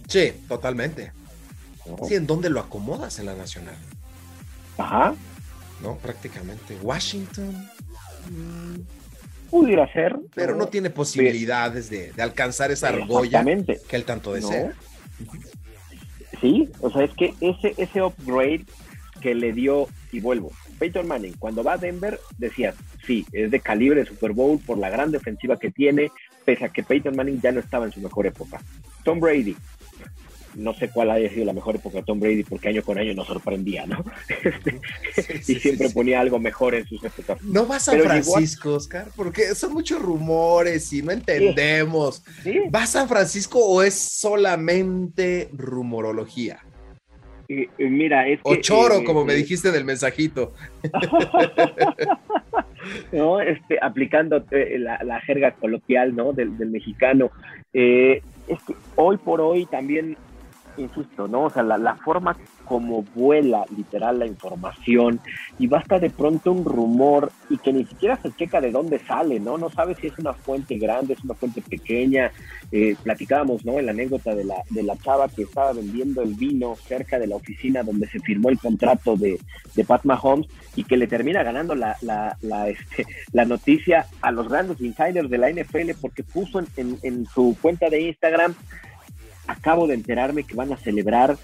Sí, 0.07 0.33
totalmente. 0.47 1.11
Sí, 2.07 2.15
¿en 2.15 2.27
dónde 2.27 2.49
lo 2.49 2.59
acomodas 2.59 3.19
en 3.19 3.25
la 3.25 3.35
nacional? 3.35 3.75
Ajá. 4.77 5.15
No, 5.81 5.97
prácticamente. 5.97 6.77
Washington. 6.81 7.69
Mm, 8.29 8.81
pudiera 9.49 9.91
ser. 9.91 10.17
Pero 10.35 10.55
no, 10.55 10.67
tiene 10.67 10.89
posibilidades 10.89 11.89
de, 11.89 12.11
alcanzar 12.19 12.71
esa 12.71 12.89
argolla 12.89 13.43
que 13.43 13.95
él 13.95 14.05
tanto 14.05 14.33
desea. 14.33 14.73
Sí, 16.39 16.69
o 16.79 16.89
sea, 16.89 17.03
es 17.03 17.11
que 17.11 17.33
ese, 17.41 17.73
ese 17.77 18.01
upgrade 18.01 18.65
que 19.21 19.35
le 19.35 19.51
dio, 19.51 19.87
y 20.11 20.21
vuelvo, 20.21 20.51
Peyton 20.77 21.07
Manning, 21.07 21.33
cuando 21.37 21.63
va 21.63 21.73
a 21.73 21.77
Denver, 21.77 22.19
decías, 22.37 22.75
sí, 23.05 23.25
es 23.33 23.51
de 23.51 23.59
calibre 23.59 24.01
de 24.01 24.07
Super 24.07 24.31
Bowl 24.31 24.59
por 24.59 24.77
la 24.77 24.89
gran 24.89 25.11
defensiva 25.11 25.57
que 25.57 25.71
tiene, 25.71 26.11
pese 26.45 26.65
a 26.65 26.69
que 26.69 26.83
Peyton 26.83 27.15
Manning 27.15 27.41
ya 27.41 27.51
no 27.51 27.59
estaba 27.59 27.85
en 27.85 27.91
su 27.91 27.99
mejor 27.99 28.27
época. 28.27 28.61
Tom 29.03 29.19
Brady, 29.19 29.55
no 30.55 30.73
sé 30.73 30.89
cuál 30.89 31.11
haya 31.11 31.29
sido 31.29 31.45
la 31.45 31.53
mejor 31.53 31.75
época 31.75 31.97
de 31.97 32.03
Tom 32.03 32.19
Brady 32.19 32.43
porque 32.43 32.69
año 32.69 32.83
con 32.83 32.97
año 32.97 33.13
nos 33.13 33.27
sorprendía, 33.27 33.85
¿no? 33.85 34.03
Este, 35.15 35.53
y 35.53 35.59
siempre 35.59 35.89
ponía 35.89 36.19
algo 36.19 36.39
mejor 36.39 36.75
en 36.75 36.85
sus 36.87 37.03
épocas. 37.03 37.41
No 37.43 37.65
vas 37.65 37.87
a 37.87 37.91
San 37.91 38.01
Francisco, 38.01 38.73
Oscar, 38.75 39.07
porque 39.15 39.53
son 39.55 39.73
muchos 39.73 40.01
rumores 40.01 40.91
y 40.93 41.01
no 41.01 41.11
entendemos. 41.11 42.23
¿Vas 42.69 42.95
a 42.95 42.99
San 42.99 43.09
Francisco 43.09 43.59
o 43.59 43.83
es 43.83 43.93
solamente 43.95 45.49
rumorología? 45.53 46.59
mira, 47.77 48.27
es 48.27 48.39
O 48.43 48.55
choro, 48.57 48.99
eh, 48.99 49.03
como 49.03 49.25
me 49.25 49.33
eh, 49.33 49.37
dijiste 49.37 49.71
del 49.71 49.83
mensajito. 49.83 50.53
no, 53.11 53.39
este, 53.41 53.77
aplicando 53.81 54.43
eh, 54.51 54.77
la, 54.79 55.21
jerga 55.21 55.51
coloquial, 55.51 56.15
¿no? 56.15 56.33
Del, 56.33 56.51
mexicano. 56.51 57.31
es 57.73 58.63
que 58.65 58.75
hoy 58.95 59.17
por 59.17 59.41
hoy 59.41 59.65
también 59.65 60.17
insisto, 60.77 61.27
¿no? 61.27 61.43
O 61.45 61.49
sea, 61.49 61.63
la, 61.63 61.95
forma 61.95 62.37
como 62.65 63.03
vuela 63.15 63.65
literal 63.75 64.19
la 64.19 64.27
información 64.27 65.19
y 65.57 65.67
basta 65.67 65.99
de 65.99 66.09
pronto 66.09 66.51
un 66.51 66.63
rumor 66.63 67.31
y 67.49 67.57
que 67.57 67.73
ni 67.73 67.85
siquiera 67.85 68.17
se 68.21 68.31
checa 68.31 68.61
de 68.61 68.71
dónde 68.71 68.99
sale, 68.99 69.39
¿no? 69.39 69.57
No 69.57 69.69
sabes 69.69 69.97
si 69.97 70.07
es 70.07 70.17
una 70.19 70.33
fuente 70.33 70.77
grande, 70.77 71.13
es 71.13 71.23
una 71.23 71.33
fuente 71.33 71.61
pequeña. 71.61 72.31
Eh, 72.71 72.95
platicábamos, 73.01 73.65
¿no? 73.65 73.79
En 73.79 73.87
la 73.87 73.91
anécdota 73.91 74.35
de 74.35 74.43
la, 74.43 74.63
de 74.69 74.83
la 74.83 74.95
chava 74.97 75.27
que 75.27 75.43
estaba 75.43 75.73
vendiendo 75.73 76.21
el 76.21 76.35
vino 76.35 76.75
cerca 76.75 77.19
de 77.19 77.27
la 77.27 77.35
oficina 77.35 77.83
donde 77.83 78.07
se 78.07 78.19
firmó 78.19 78.49
el 78.49 78.59
contrato 78.59 79.15
de, 79.15 79.39
de 79.75 79.83
Pat 79.83 80.05
Mahomes 80.05 80.47
y 80.75 80.83
que 80.83 80.97
le 80.97 81.07
termina 81.07 81.43
ganando 81.43 81.75
la, 81.75 81.97
la, 82.01 82.37
la, 82.41 82.69
este, 82.69 83.05
la 83.33 83.45
noticia 83.45 84.05
a 84.21 84.31
los 84.31 84.47
grandes 84.47 84.79
insiders 84.81 85.29
de 85.29 85.37
la 85.37 85.49
NFL 85.49 85.91
porque 85.99 86.23
puso 86.23 86.59
en, 86.77 86.97
en 87.01 87.25
su 87.25 87.57
cuenta 87.59 87.89
de 87.89 88.01
Instagram 88.01 88.53
acabo 89.49 89.87
de 89.87 89.95
enterarme 89.95 90.43
que 90.43 90.55
van 90.55 90.71
a 90.71 90.77
celebrar 90.77 91.37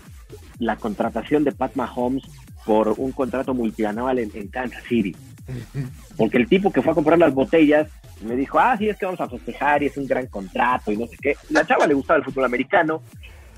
la 0.59 0.75
contratación 0.75 1.43
de 1.43 1.51
Pat 1.51 1.75
Mahomes 1.75 2.23
por 2.65 2.95
un 2.97 3.11
contrato 3.11 3.53
multianual 3.53 4.19
en, 4.19 4.47
Kansas 4.47 4.83
City. 4.83 5.15
Porque 6.17 6.37
el 6.37 6.47
tipo 6.47 6.71
que 6.71 6.81
fue 6.81 6.91
a 6.91 6.95
comprar 6.95 7.19
las 7.19 7.33
botellas 7.33 7.89
me 8.21 8.35
dijo, 8.35 8.59
ah, 8.59 8.75
sí, 8.77 8.87
es 8.87 8.97
que 8.97 9.05
vamos 9.05 9.21
a 9.21 9.29
festejar 9.29 9.83
y 9.83 9.87
es 9.87 9.97
un 9.97 10.07
gran 10.07 10.27
contrato 10.27 10.91
y 10.91 10.97
no 10.97 11.07
sé 11.07 11.17
qué. 11.21 11.35
La 11.49 11.65
chava 11.65 11.87
le 11.87 11.93
gustaba 11.93 12.17
el 12.17 12.25
fútbol 12.25 12.45
americano 12.45 13.01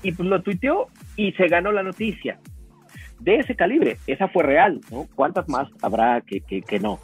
y 0.02 0.12
pues 0.12 0.28
lo 0.28 0.42
tuiteó 0.42 0.88
y 1.16 1.32
se 1.32 1.46
ganó 1.48 1.70
la 1.70 1.82
noticia. 1.82 2.38
De 3.20 3.36
ese 3.36 3.54
calibre, 3.54 3.98
esa 4.06 4.28
fue 4.28 4.44
real, 4.44 4.80
¿no? 4.90 5.08
¿Cuántas 5.14 5.48
más 5.48 5.68
habrá 5.82 6.20
que, 6.20 6.40
que, 6.40 6.62
que 6.62 6.78
no? 6.78 7.00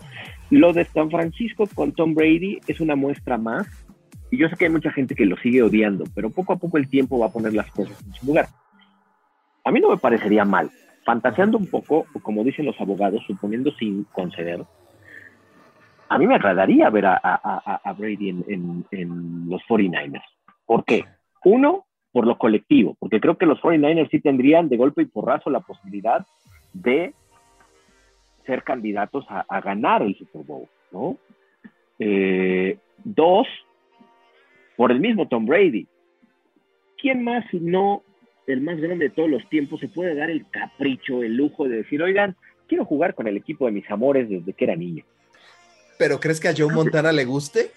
Lo 0.50 0.72
de 0.72 0.84
San 0.84 1.10
Francisco 1.10 1.68
con 1.74 1.92
Tom 1.92 2.14
Brady 2.14 2.60
es 2.68 2.80
una 2.80 2.94
muestra 2.94 3.38
más 3.38 3.66
y 4.34 4.36
yo 4.36 4.48
sé 4.48 4.56
que 4.56 4.64
hay 4.64 4.70
mucha 4.72 4.90
gente 4.90 5.14
que 5.14 5.26
lo 5.26 5.36
sigue 5.36 5.62
odiando, 5.62 6.04
pero 6.12 6.28
poco 6.28 6.54
a 6.54 6.56
poco 6.56 6.76
el 6.76 6.88
tiempo 6.88 7.20
va 7.20 7.26
a 7.26 7.32
poner 7.32 7.54
las 7.54 7.70
cosas 7.70 7.96
en 8.04 8.12
su 8.14 8.26
lugar. 8.26 8.48
A 9.62 9.70
mí 9.70 9.78
no 9.78 9.90
me 9.90 9.96
parecería 9.96 10.44
mal, 10.44 10.70
fantaseando 11.04 11.56
un 11.56 11.68
poco, 11.68 12.06
como 12.20 12.42
dicen 12.42 12.66
los 12.66 12.80
abogados, 12.80 13.22
suponiendo 13.28 13.70
sin 13.76 14.02
conceder, 14.04 14.64
a 16.08 16.18
mí 16.18 16.26
me 16.26 16.34
agradaría 16.34 16.90
ver 16.90 17.06
a, 17.06 17.94
Brady 17.96 18.30
en, 18.30 18.84
en, 18.90 19.48
los 19.48 19.62
49ers. 19.68 20.24
¿Por 20.66 20.84
qué? 20.84 21.04
Uno, 21.44 21.86
por 22.10 22.26
lo 22.26 22.36
colectivo, 22.36 22.96
porque 22.98 23.20
creo 23.20 23.38
que 23.38 23.46
los 23.46 23.60
49ers 23.60 24.10
sí 24.10 24.18
tendrían 24.18 24.68
de 24.68 24.76
golpe 24.76 25.02
y 25.02 25.06
porrazo 25.06 25.48
la 25.48 25.60
posibilidad 25.60 26.26
de 26.72 27.14
ser 28.46 28.64
candidatos 28.64 29.24
a, 29.28 29.60
ganar 29.60 30.02
el 30.02 30.16
Super 30.16 30.42
Bowl, 30.42 30.68
¿no? 30.90 31.18
Eh, 32.00 32.78
dos, 33.04 33.46
por 34.76 34.92
el 34.92 35.00
mismo 35.00 35.28
Tom 35.28 35.46
Brady. 35.46 35.86
¿Quién 37.00 37.24
más, 37.24 37.44
si 37.50 37.60
no 37.60 38.02
el 38.46 38.60
más 38.60 38.78
grande 38.78 39.08
de 39.08 39.14
todos 39.14 39.30
los 39.30 39.48
tiempos, 39.48 39.80
se 39.80 39.88
puede 39.88 40.14
dar 40.14 40.30
el 40.30 40.48
capricho, 40.50 41.22
el 41.22 41.36
lujo 41.36 41.66
de 41.68 41.78
decir, 41.78 42.02
oigan, 42.02 42.36
quiero 42.68 42.84
jugar 42.84 43.14
con 43.14 43.26
el 43.26 43.36
equipo 43.36 43.66
de 43.66 43.72
mis 43.72 43.90
amores 43.90 44.28
desde 44.28 44.52
que 44.52 44.64
era 44.64 44.76
niño? 44.76 45.04
¿Pero 45.98 46.20
crees 46.20 46.40
que 46.40 46.48
a 46.48 46.54
Joe 46.56 46.72
Montana 46.72 47.12
le 47.12 47.24
guste? 47.24 47.70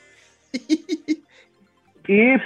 Y, 2.10 2.38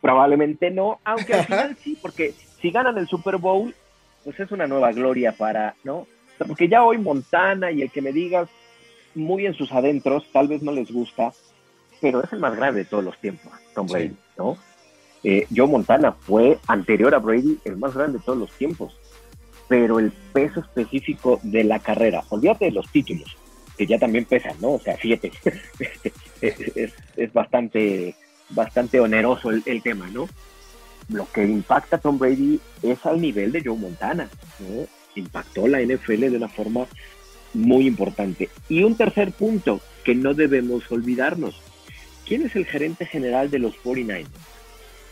probablemente 0.00 0.70
no, 0.72 0.98
aunque 1.04 1.34
al 1.34 1.44
final 1.44 1.76
sí, 1.80 1.96
porque 2.02 2.32
si 2.60 2.72
ganan 2.72 2.98
el 2.98 3.06
Super 3.06 3.36
Bowl, 3.36 3.72
pues 4.24 4.40
es 4.40 4.50
una 4.50 4.66
nueva 4.66 4.90
gloria 4.90 5.30
para, 5.30 5.76
¿no? 5.84 6.08
Porque 6.44 6.68
ya 6.68 6.82
hoy 6.82 6.98
Montana 6.98 7.70
y 7.70 7.82
el 7.82 7.90
que 7.92 8.02
me 8.02 8.12
digas 8.12 8.48
muy 9.14 9.46
en 9.46 9.54
sus 9.54 9.70
adentros, 9.70 10.26
tal 10.32 10.48
vez 10.48 10.60
no 10.60 10.72
les 10.72 10.90
gusta, 10.90 11.32
pero 12.00 12.22
es 12.22 12.32
el 12.32 12.40
más 12.40 12.56
grande 12.56 12.80
de 12.80 12.84
todos 12.86 13.04
los 13.04 13.18
tiempos, 13.18 13.52
Tom 13.74 13.86
Brady, 13.86 14.16
¿no? 14.36 14.56
Eh, 15.24 15.46
Joe 15.54 15.66
Montana 15.66 16.12
fue 16.12 16.58
anterior 16.66 17.14
a 17.14 17.18
Brady 17.18 17.58
el 17.64 17.76
más 17.76 17.94
grande 17.94 18.18
de 18.18 18.24
todos 18.24 18.38
los 18.38 18.50
tiempos, 18.52 18.96
pero 19.68 19.98
el 19.98 20.12
peso 20.32 20.60
específico 20.60 21.40
de 21.42 21.64
la 21.64 21.78
carrera, 21.78 22.22
olvídate 22.28 22.66
de 22.66 22.70
los 22.72 22.88
títulos, 22.90 23.36
que 23.76 23.86
ya 23.86 23.98
también 23.98 24.24
pesan, 24.24 24.56
¿no? 24.60 24.74
O 24.74 24.80
sea, 24.80 24.96
fíjate, 24.96 25.32
es, 26.40 27.32
bastante, 27.32 28.14
bastante 28.50 29.00
oneroso 29.00 29.50
el, 29.50 29.82
tema, 29.82 30.08
¿no? 30.08 30.28
Lo 31.08 31.30
que 31.32 31.44
impacta 31.44 31.96
a 31.96 32.00
Tom 32.00 32.18
Brady 32.18 32.60
es 32.82 33.04
al 33.04 33.20
nivel 33.20 33.52
de 33.52 33.62
Joe 33.64 33.76
Montana, 33.76 34.28
¿no? 34.60 34.86
Impactó 35.14 35.66
la 35.66 35.80
NFL 35.80 36.20
de 36.20 36.36
una 36.36 36.48
forma 36.48 36.86
muy 37.54 37.86
importante. 37.86 38.50
Y 38.68 38.82
un 38.82 38.96
tercer 38.96 39.32
punto 39.32 39.80
que 40.04 40.14
no 40.14 40.34
debemos 40.34 40.90
olvidarnos, 40.90 41.60
¿Quién 42.26 42.44
es 42.44 42.56
el 42.56 42.66
gerente 42.66 43.06
general 43.06 43.50
de 43.50 43.60
los 43.60 43.74
49ers? 43.76 44.26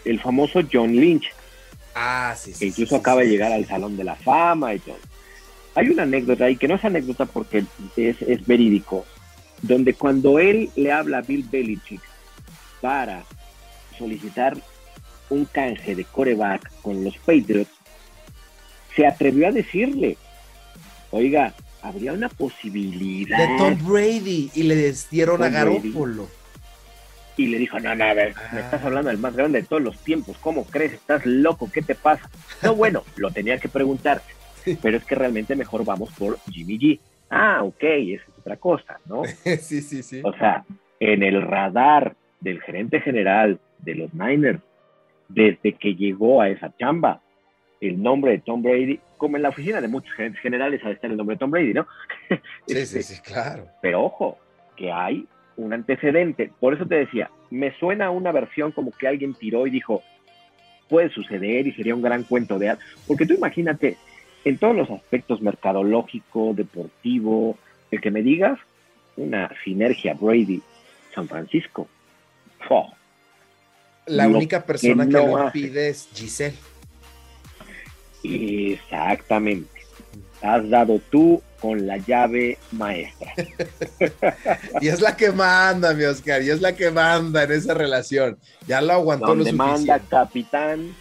El 0.05 0.21
famoso 0.21 0.61
John 0.71 0.95
Lynch. 0.95 1.31
Ah, 1.95 2.35
sí, 2.37 2.53
sí. 2.53 2.59
Que 2.59 2.67
incluso 2.67 2.97
acaba 2.97 3.21
de 3.21 3.29
llegar 3.29 3.53
al 3.53 3.67
Salón 3.67 3.97
de 3.97 4.05
la 4.05 4.17
Fama 4.17 4.75
y 4.75 4.81
todo. 4.81 4.99
Hay 5.77 5.89
una 5.89 6.03
anécdota, 6.03 6.51
y 6.51 6.57
que 6.57 6.69
no 6.69 6.75
es 6.75 6.85
anécdota 6.85 7.27
porque 7.27 7.65
es, 7.97 8.47
verídico, 8.47 9.05
donde 9.63 9.95
cuando 9.95 10.39
él 10.39 10.71
le 10.77 10.93
habla 10.93 11.19
a 11.19 11.23
Bill 11.23 11.47
Belichick 11.51 12.03
para 12.81 13.25
solicitar 13.97 14.57
un 15.31 15.45
canje 15.47 15.95
de 15.95 16.05
coreback 16.05 16.71
con 16.83 17.03
los 17.03 17.17
Patriots, 17.19 17.71
se 18.95 19.07
atrevió 19.07 19.49
a 19.49 19.53
decirle, 19.53 20.17
oiga, 21.11 21.55
habría 21.83 22.13
una 22.13 22.29
posibilidad. 22.29 23.39
De 23.39 23.59
Tom 23.59 23.79
Brady 23.85 24.51
y 24.55 24.63
le 24.65 24.95
dieron 25.11 25.43
a 25.43 25.49
Garoppolo 25.49 26.29
y 27.37 27.49
le 27.49 27.59
dijo, 27.59 27.81
no, 27.81 27.95
no, 27.95 28.05
a 28.05 28.15
ver, 28.15 28.35
me 28.53 28.61
estás 28.61 28.83
ah. 28.83 28.87
hablando 28.87 29.11
del 29.11 29.19
más 29.19 29.35
grande 29.35 29.63
de 29.63 29.67
todos 29.67 29.83
los 29.83 29.99
tiempos, 29.99 30.37
¿cómo 30.39 30.65
crees? 30.65 30.95
¿Estás 30.95 31.27
loco? 31.27 31.71
¿Qué 31.73 31.83
te 31.83 31.95
pasa? 31.95 32.29
No, 32.63 32.75
bueno, 32.77 33.03
lo 33.17 33.31
tenía 33.31 33.59
que 33.59 33.69
preguntar, 33.69 34.23
pero 34.83 34.97
es 34.97 35.05
que 35.05 35.15
realmente 35.15 35.57
mejor 35.57 35.85
vamos 35.85 36.13
por 36.13 36.39
Jimmy 36.51 36.79
G. 36.79 37.01
Ah, 37.31 37.63
ok, 37.63 37.83
esa 37.83 38.25
es 38.25 38.39
otra 38.39 38.57
cosa, 38.57 39.01
¿no? 39.07 39.23
Sí, 39.61 39.81
sí, 39.81 40.03
sí. 40.03 40.21
O 40.23 40.33
sea, 40.35 40.65
en 41.01 41.23
el 41.23 41.43
radar 41.43 42.15
del 42.41 42.61
gerente 42.61 43.01
general 43.01 43.59
de 43.79 43.95
los 43.95 44.15
Niners, 44.15 44.61
desde 45.29 45.73
que 45.73 45.95
llegó 45.95 46.41
a 46.41 46.49
esa 46.49 46.75
chamba, 46.77 47.21
el 47.81 48.01
nombre 48.01 48.33
de 48.33 48.39
Tom 48.39 48.63
Brady, 48.63 49.01
como 49.17 49.37
en 49.37 49.43
la 49.43 49.49
oficina 49.49 49.81
de 49.81 49.89
muchos 49.89 50.13
gerentes 50.15 50.41
generales, 50.41 50.83
a 50.85 50.91
estar 50.91 51.11
el 51.11 51.17
nombre 51.17 51.35
de 51.35 51.41
Tom 51.41 51.51
Brady, 51.51 51.75
¿no? 51.75 51.87
Sí, 52.67 52.87
sí, 52.87 53.03
sí, 53.03 53.23
claro. 53.23 53.67
Pero 53.83 54.05
ojo, 54.05 54.39
que 54.77 54.93
hay 54.93 55.27
un 55.57 55.73
antecedente. 55.73 56.51
Por 56.61 56.75
eso 56.75 56.87
te 56.87 56.97
decía, 56.97 57.31
me 57.51 57.73
suena 57.79 58.11
una 58.11 58.33
versión 58.33 58.73
como 58.73 58.91
que 58.93 59.09
alguien 59.09 59.35
tiró 59.35 59.67
y 59.67 59.71
dijo, 59.71 60.03
puede 60.89 61.11
suceder 61.11 61.67
y 61.67 61.73
sería 61.73 61.95
un 61.95 62.03
gran 62.03 62.25
cuento 62.25 62.59
de... 62.59 62.77
Porque 63.07 63.27
tú 63.27 63.35
imagínate, 63.35 63.97
en 64.45 64.59
todos 64.59 64.77
los 64.77 64.91
aspectos 64.91 65.41
mercadológico, 65.41 66.53
deportivo, 66.55 67.59
el 67.91 68.01
que 68.01 68.11
me 68.11 68.23
digas, 68.23 68.59
una 69.17 69.51
sinergia 69.65 70.15
Brady-San 70.15 71.29
Francisco. 71.29 71.89
La 74.07 74.29
única 74.29 74.65
persona 74.65 75.07
que, 75.07 75.13
lo 75.13 75.51
pide 75.53 75.89
es 75.89 76.09
Giselle. 76.15 76.57
Exactamente. 78.23 79.74
Has 80.45 80.69
dado 80.69 81.01
tú 81.11 81.43
con 81.59 81.87
la 81.87 81.97
llave 81.97 82.59
maestra. 82.73 83.33
y 84.83 84.89
es 84.89 85.01
la 85.01 85.17
que 85.17 85.33
manda, 85.33 85.95
mi 85.95 86.05
Oscar, 86.05 86.43
y 86.43 86.51
es 86.51 86.61
la 86.61 86.77
que 86.77 86.91
manda 86.91 87.45
en 87.45 87.53
esa 87.53 87.73
relación. 87.73 88.37
Ya 88.67 88.83
lo 88.83 88.93
aguantó 88.93 89.29
Donde 89.29 89.53
lo 89.53 89.57
manda 89.57 89.99
capitán. 89.99 90.95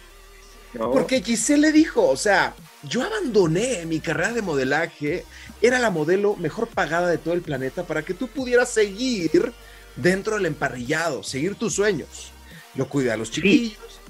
Porque 0.72 1.20
Giselle 1.20 1.60
le 1.60 1.72
dijo, 1.72 2.08
o 2.08 2.16
sea, 2.16 2.54
yo 2.84 3.02
abandoné 3.02 3.84
mi 3.84 4.00
carrera 4.00 4.32
de 4.32 4.40
modelaje, 4.40 5.26
era 5.60 5.78
la 5.78 5.90
modelo 5.90 6.36
mejor 6.36 6.66
pagada 6.68 7.10
de 7.10 7.18
todo 7.18 7.34
el 7.34 7.42
planeta 7.42 7.82
para 7.82 8.02
que 8.02 8.14
tú 8.14 8.28
pudieras 8.28 8.70
seguir 8.70 9.52
dentro 9.96 10.36
del 10.36 10.46
emparrillado, 10.46 11.22
seguir 11.22 11.54
tus 11.56 11.74
sueños. 11.74 12.32
Lo 12.76 12.88
cuida 12.88 13.12
a 13.12 13.18
los 13.18 13.30
chiquillos. 13.30 14.00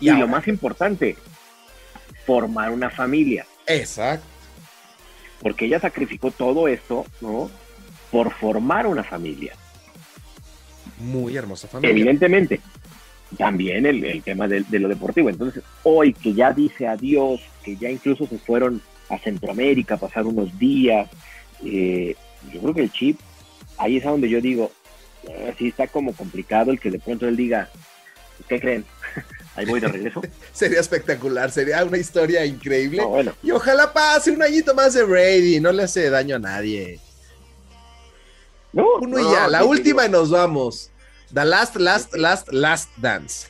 Y, 0.00 0.08
y 0.08 0.12
lo 0.14 0.26
más 0.26 0.48
importante, 0.48 1.14
formar 2.24 2.70
una 2.70 2.88
familia. 2.88 3.46
Exacto 3.66 4.37
porque 5.42 5.66
ella 5.66 5.80
sacrificó 5.80 6.30
todo 6.30 6.68
esto, 6.68 7.06
¿no? 7.20 7.50
Por 8.10 8.32
formar 8.32 8.86
una 8.86 9.04
familia. 9.04 9.54
Muy 10.98 11.36
hermosa 11.36 11.68
familia. 11.68 11.92
Evidentemente, 11.92 12.60
también 13.36 13.86
el, 13.86 14.22
tema 14.22 14.48
de, 14.48 14.64
lo 14.70 14.88
deportivo. 14.88 15.28
Entonces, 15.28 15.62
hoy 15.82 16.12
que 16.12 16.32
ya 16.32 16.52
dice 16.52 16.86
adiós, 16.86 17.40
que 17.62 17.76
ya 17.76 17.90
incluso 17.90 18.26
se 18.26 18.38
fueron 18.38 18.80
a 19.08 19.18
Centroamérica 19.18 19.94
a 19.94 19.98
pasar 19.98 20.26
unos 20.26 20.58
días, 20.58 21.08
eh, 21.64 22.16
yo 22.52 22.60
creo 22.60 22.74
que 22.74 22.82
el 22.82 22.92
chip, 22.92 23.18
ahí 23.76 23.98
es 23.98 24.06
a 24.06 24.10
donde 24.10 24.28
yo 24.28 24.40
digo, 24.40 24.72
ah, 25.28 25.52
está 25.60 25.86
como 25.86 26.12
complicado 26.14 26.70
el 26.70 26.80
que 26.80 26.90
de 26.90 26.98
pronto 26.98 27.28
él 27.28 27.36
diga, 27.36 27.68
¿qué 28.48 28.60
creen? 28.60 28.84
Ahí 29.58 29.66
voy 29.66 29.80
de 29.80 29.88
regreso. 29.88 30.22
sería 30.52 30.78
espectacular, 30.78 31.50
sería 31.50 31.84
una 31.84 31.98
historia 31.98 32.46
increíble. 32.46 33.02
Y 33.42 33.50
ojalá 33.50 33.92
pase 33.92 34.30
un 34.30 34.40
añito 34.40 34.72
más 34.72 34.94
de 34.94 35.02
Brady, 35.02 35.58
no 35.58 35.72
le 35.72 35.82
hace 35.82 36.08
daño 36.10 36.36
a 36.36 36.38
nadie. 36.38 37.00
No, 38.72 38.86
Uno 39.00 39.18
y 39.18 39.32
ya, 39.32 39.48
la 39.48 39.64
última 39.64 40.06
y 40.06 40.08
nos 40.08 40.30
vamos. 40.30 40.92
The 41.34 41.44
last, 41.44 41.76
last, 41.76 42.14
last, 42.14 42.52
last 42.52 42.90
dance. 42.98 43.48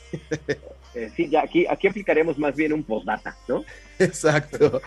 Eh, 0.95 1.11
sí, 1.15 1.29
ya 1.29 1.43
aquí, 1.43 1.67
aquí 1.69 1.87
aplicaremos 1.87 2.39
más 2.39 2.55
bien 2.55 2.73
un 2.73 2.83
postdata, 2.83 3.37
¿no? 3.47 3.63
Exacto. 3.99 4.81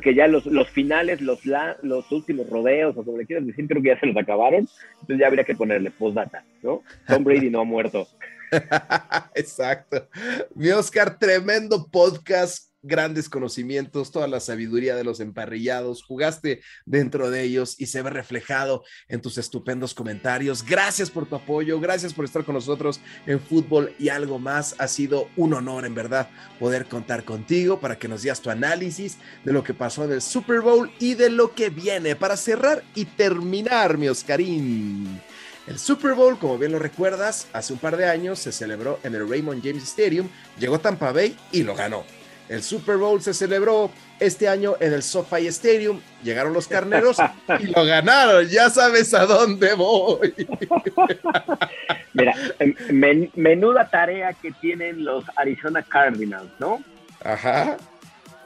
que 0.00 0.14
ya 0.14 0.28
los, 0.28 0.46
los 0.46 0.68
finales, 0.68 1.20
los, 1.20 1.40
los 1.82 2.12
últimos 2.12 2.48
rodeos, 2.48 2.96
o 2.96 3.02
como 3.02 3.18
le 3.18 3.26
quieras 3.26 3.44
decir, 3.44 3.66
creo 3.66 3.82
que 3.82 3.88
ya 3.88 3.98
se 3.98 4.06
los 4.06 4.16
acabaron. 4.16 4.68
Entonces 4.92 5.18
ya 5.18 5.26
habría 5.26 5.42
que 5.42 5.56
ponerle 5.56 5.90
postdata, 5.90 6.44
¿no? 6.62 6.82
Tom 7.08 7.24
Brady 7.24 7.50
no 7.50 7.60
ha 7.60 7.64
muerto. 7.64 8.06
Exacto. 9.34 10.08
Mi 10.54 10.70
Oscar, 10.70 11.18
tremendo 11.18 11.88
podcast, 11.90 12.70
grandes 12.84 13.28
conocimientos, 13.28 14.10
toda 14.10 14.28
la 14.28 14.40
sabiduría 14.40 14.94
de 14.94 15.04
los 15.04 15.20
emparrillados. 15.20 16.02
Jugaste 16.02 16.60
dentro 16.84 17.30
de 17.30 17.42
ellos 17.42 17.76
y 17.78 17.86
se 17.86 18.02
ve 18.02 18.10
reflejado 18.10 18.84
en 19.08 19.22
tus 19.22 19.38
estupendos 19.38 19.94
comentarios. 19.94 20.64
Gracias 20.64 21.10
por 21.10 21.26
tu 21.26 21.36
apoyo, 21.36 21.80
gracias 21.80 22.12
por 22.12 22.24
estar 22.24 22.44
con 22.44 22.54
nosotros 22.54 23.00
en 23.26 23.40
fútbol 23.40 23.94
y 23.98 24.10
algo 24.10 24.38
más. 24.38 24.74
Ha 24.78 24.88
sido 24.88 25.28
un 25.36 25.54
honor, 25.54 25.86
en 25.86 25.94
verdad, 25.94 26.28
poder 26.60 26.86
contar 26.86 27.24
contigo 27.24 27.80
para 27.80 27.98
que 27.98 28.08
nos 28.08 28.22
digas 28.22 28.40
tu 28.40 28.50
análisis 28.50 29.16
de 29.44 29.52
lo 29.52 29.64
que 29.64 29.74
pasó 29.74 30.04
en 30.04 30.12
el 30.12 30.22
Super 30.22 30.60
Bowl 30.60 30.90
y 31.00 31.14
de 31.14 31.30
lo 31.30 31.54
que 31.54 31.70
viene 31.70 32.16
para 32.16 32.36
cerrar 32.36 32.84
y 32.94 33.06
terminar, 33.06 33.96
mi 33.96 34.08
Oscarín. 34.08 35.20
El 35.66 35.78
Super 35.78 36.12
Bowl, 36.12 36.38
como 36.38 36.58
bien 36.58 36.72
lo 36.72 36.78
recuerdas, 36.78 37.48
hace 37.54 37.72
un 37.72 37.78
par 37.78 37.96
de 37.96 38.06
años 38.06 38.38
se 38.38 38.52
celebró 38.52 39.00
en 39.02 39.14
el 39.14 39.28
Raymond 39.28 39.62
James 39.64 39.82
Stadium, 39.82 40.28
llegó 40.58 40.78
Tampa 40.78 41.10
Bay 41.10 41.36
y 41.52 41.62
lo 41.62 41.74
ganó. 41.74 42.04
El 42.50 42.62
Super 42.62 42.98
Bowl 42.98 43.22
se 43.22 43.32
celebró 43.32 43.90
este 44.20 44.46
año 44.48 44.74
en 44.78 44.92
el 44.92 45.02
SoFi 45.02 45.46
Stadium, 45.46 46.00
llegaron 46.22 46.52
los 46.52 46.68
carneros 46.68 47.16
y 47.60 47.66
lo 47.68 47.84
ganaron, 47.86 48.46
ya 48.46 48.68
sabes 48.68 49.14
a 49.14 49.24
dónde 49.24 49.72
voy. 49.72 50.34
Mira, 52.12 52.34
em, 52.58 53.30
menuda 53.34 53.88
tarea 53.88 54.34
que 54.34 54.52
tienen 54.52 55.02
los 55.04 55.24
Arizona 55.36 55.82
Cardinals, 55.82 56.50
¿no? 56.58 56.84
Ajá. 57.24 57.78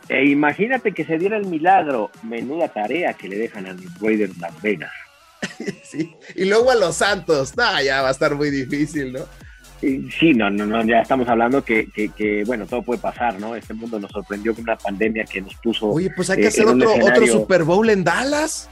E 0.09 0.25
imagínate 0.27 0.93
que 0.93 1.05
se 1.05 1.19
diera 1.19 1.37
el 1.37 1.47
milagro, 1.47 2.13
menuda 2.23 2.69
tarea 2.69 3.13
que 3.15 3.29
le 3.29 3.37
dejan 3.37 3.67
a 3.67 3.73
los 3.73 4.01
Raiders 4.01 4.39
Las 4.39 4.63
Vegas. 4.63 4.93
sí. 5.83 6.15
Y 6.35 6.45
luego 6.45 6.71
a 6.71 6.75
los 6.75 6.97
Santos, 6.97 7.57
no, 7.57 7.83
ya 7.83 8.03
va 8.03 8.09
a 8.09 8.13
estar 8.13 8.35
muy 8.35 8.51
difícil, 8.51 9.13
¿no? 9.13 9.21
Sí, 9.81 10.35
no, 10.35 10.51
no, 10.51 10.67
no, 10.67 10.85
ya 10.85 11.01
estamos 11.01 11.29
hablando 11.29 11.63
que, 11.63 11.89
que, 11.93 12.43
bueno, 12.45 12.67
todo 12.67 12.83
puede 12.83 13.01
pasar, 13.01 13.39
¿no? 13.39 13.55
Este 13.55 13.75
mundo 13.75 14.01
nos 14.01 14.11
sorprendió 14.11 14.53
con 14.53 14.65
una 14.65 14.77
pandemia 14.77 15.25
que 15.25 15.41
nos 15.41 15.55
puso. 15.55 15.87
Oye, 15.87 16.11
pues 16.11 16.31
hay 16.31 16.39
que 16.39 16.45
eh, 16.45 16.49
hacer 16.49 16.67
otro, 16.67 16.93
otro 16.95 17.27
Super 17.29 17.63
Bowl 17.63 17.89
en 17.89 18.03
Dallas. 18.03 18.69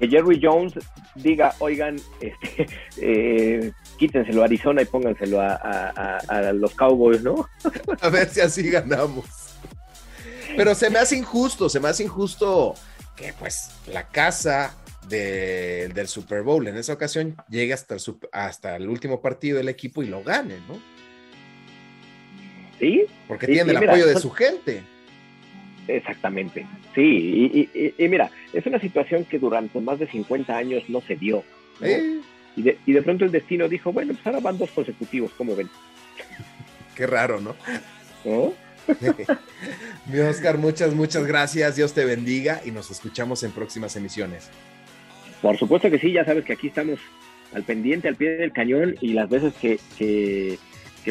Que 0.00 0.08
Jerry 0.08 0.40
Jones 0.42 0.74
diga, 1.14 1.54
oigan, 1.60 1.96
este, 2.20 2.66
eh, 3.00 3.72
quítenselo 3.96 4.42
a 4.42 4.46
Arizona 4.46 4.82
y 4.82 4.86
pónganselo 4.86 5.40
a, 5.40 5.54
a 5.54 6.52
los 6.52 6.74
Cowboys, 6.74 7.22
¿no? 7.22 7.48
a 8.00 8.08
ver 8.08 8.28
si 8.28 8.40
así 8.40 8.68
ganamos. 8.68 9.26
Pero 10.56 10.74
se 10.74 10.90
me 10.90 10.98
hace 10.98 11.16
injusto, 11.16 11.68
se 11.68 11.78
me 11.78 11.88
hace 11.88 12.02
injusto 12.02 12.74
que 13.14 13.32
pues 13.38 13.70
la 13.92 14.08
casa 14.08 14.74
del 15.08 16.08
Super 16.08 16.42
Bowl 16.42 16.66
en 16.66 16.76
esa 16.76 16.92
ocasión 16.92 17.36
llegue 17.48 17.72
hasta 17.72 17.94
el, 17.94 18.00
hasta 18.32 18.76
el 18.76 18.88
último 18.88 19.20
partido 19.20 19.58
del 19.58 19.68
equipo 19.68 20.02
y 20.02 20.06
lo 20.06 20.22
gane, 20.22 20.56
¿no? 20.68 20.80
Sí. 22.78 23.04
Porque 23.28 23.46
tiene 23.46 23.70
el 23.70 23.76
apoyo 23.76 24.06
de 24.06 24.16
su 24.16 24.30
gente. 24.30 24.82
Exactamente, 25.88 26.66
sí, 26.96 27.70
y, 27.96 28.08
mira, 28.08 28.28
es 28.52 28.66
una 28.66 28.80
situación 28.80 29.24
que 29.24 29.38
durante 29.38 29.80
más 29.80 30.00
de 30.00 30.08
50 30.08 30.56
años 30.56 30.82
no 30.88 31.00
se 31.00 31.14
dio. 31.14 31.44
Y, 32.56 32.62
de, 32.62 32.78
y 32.86 32.92
de 32.92 33.02
pronto 33.02 33.24
el 33.24 33.30
destino 33.30 33.68
dijo, 33.68 33.92
bueno, 33.92 34.12
pues 34.14 34.26
ahora 34.26 34.40
van 34.40 34.58
dos 34.58 34.70
consecutivos, 34.70 35.30
¿cómo 35.36 35.54
ven? 35.54 35.68
Qué 36.96 37.06
raro, 37.06 37.40
¿no? 37.40 37.54
¿No? 38.24 38.52
Mi 40.06 40.18
Oscar, 40.20 40.58
muchas, 40.58 40.94
muchas 40.94 41.24
gracias. 41.26 41.76
Dios 41.76 41.92
te 41.92 42.04
bendiga 42.04 42.60
y 42.64 42.70
nos 42.70 42.90
escuchamos 42.90 43.42
en 43.42 43.52
próximas 43.52 43.94
emisiones. 43.96 44.50
Por 45.42 45.56
supuesto 45.58 45.90
que 45.90 45.98
sí, 45.98 46.12
ya 46.12 46.24
sabes 46.24 46.44
que 46.44 46.54
aquí 46.54 46.68
estamos 46.68 46.98
al 47.54 47.62
pendiente, 47.62 48.08
al 48.08 48.16
pie 48.16 48.36
del 48.36 48.52
cañón 48.52 48.96
y 49.00 49.12
las 49.12 49.28
veces 49.28 49.54
que, 49.54 49.78
que, 49.98 50.58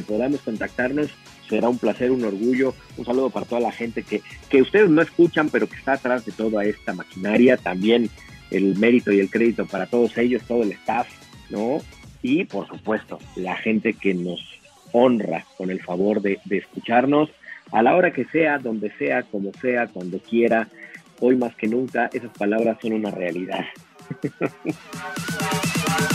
podamos 0.03 0.41
contactarnos 0.41 1.09
será 1.47 1.69
un 1.69 1.77
placer, 1.77 2.11
un 2.11 2.25
orgullo, 2.25 2.73
un 2.97 3.05
saludo 3.05 3.29
para 3.29 3.45
toda 3.45 3.61
la 3.61 3.71
gente 3.71 4.03
que, 4.03 4.21
que 4.49 4.61
ustedes 4.61 4.89
no 4.89 5.01
escuchan, 5.01 5.49
pero 5.49 5.67
que 5.67 5.77
está 5.77 5.93
atrás 5.93 6.25
de 6.25 6.33
toda 6.33 6.65
esta 6.65 6.93
maquinaria, 6.93 7.55
también 7.55 8.09
el 8.51 8.77
mérito 8.77 9.13
y 9.13 9.19
el 9.19 9.29
crédito 9.29 9.65
para 9.65 9.85
todos 9.85 10.17
ellos, 10.17 10.43
todo 10.43 10.63
el 10.63 10.73
staff, 10.73 11.07
¿no? 11.49 11.77
Y 12.21 12.43
por 12.43 12.67
supuesto, 12.67 13.19
la 13.37 13.55
gente 13.55 13.93
que 13.93 14.13
nos 14.13 14.41
honra 14.91 15.45
con 15.57 15.71
el 15.71 15.81
favor 15.81 16.21
de, 16.21 16.39
de 16.43 16.57
escucharnos 16.57 17.29
a 17.71 17.81
la 17.81 17.95
hora 17.95 18.11
que 18.11 18.25
sea, 18.25 18.57
donde 18.59 18.91
sea, 18.97 19.23
como 19.23 19.51
sea, 19.61 19.87
cuando 19.87 20.19
quiera, 20.19 20.67
hoy 21.19 21.35
más 21.37 21.55
que 21.55 21.67
nunca, 21.67 22.09
esas 22.11 22.31
palabras 22.37 22.77
son 22.81 22.93
una 22.93 23.11
realidad. 23.11 23.65
Thank 24.07 24.33
you. 26.11 26.14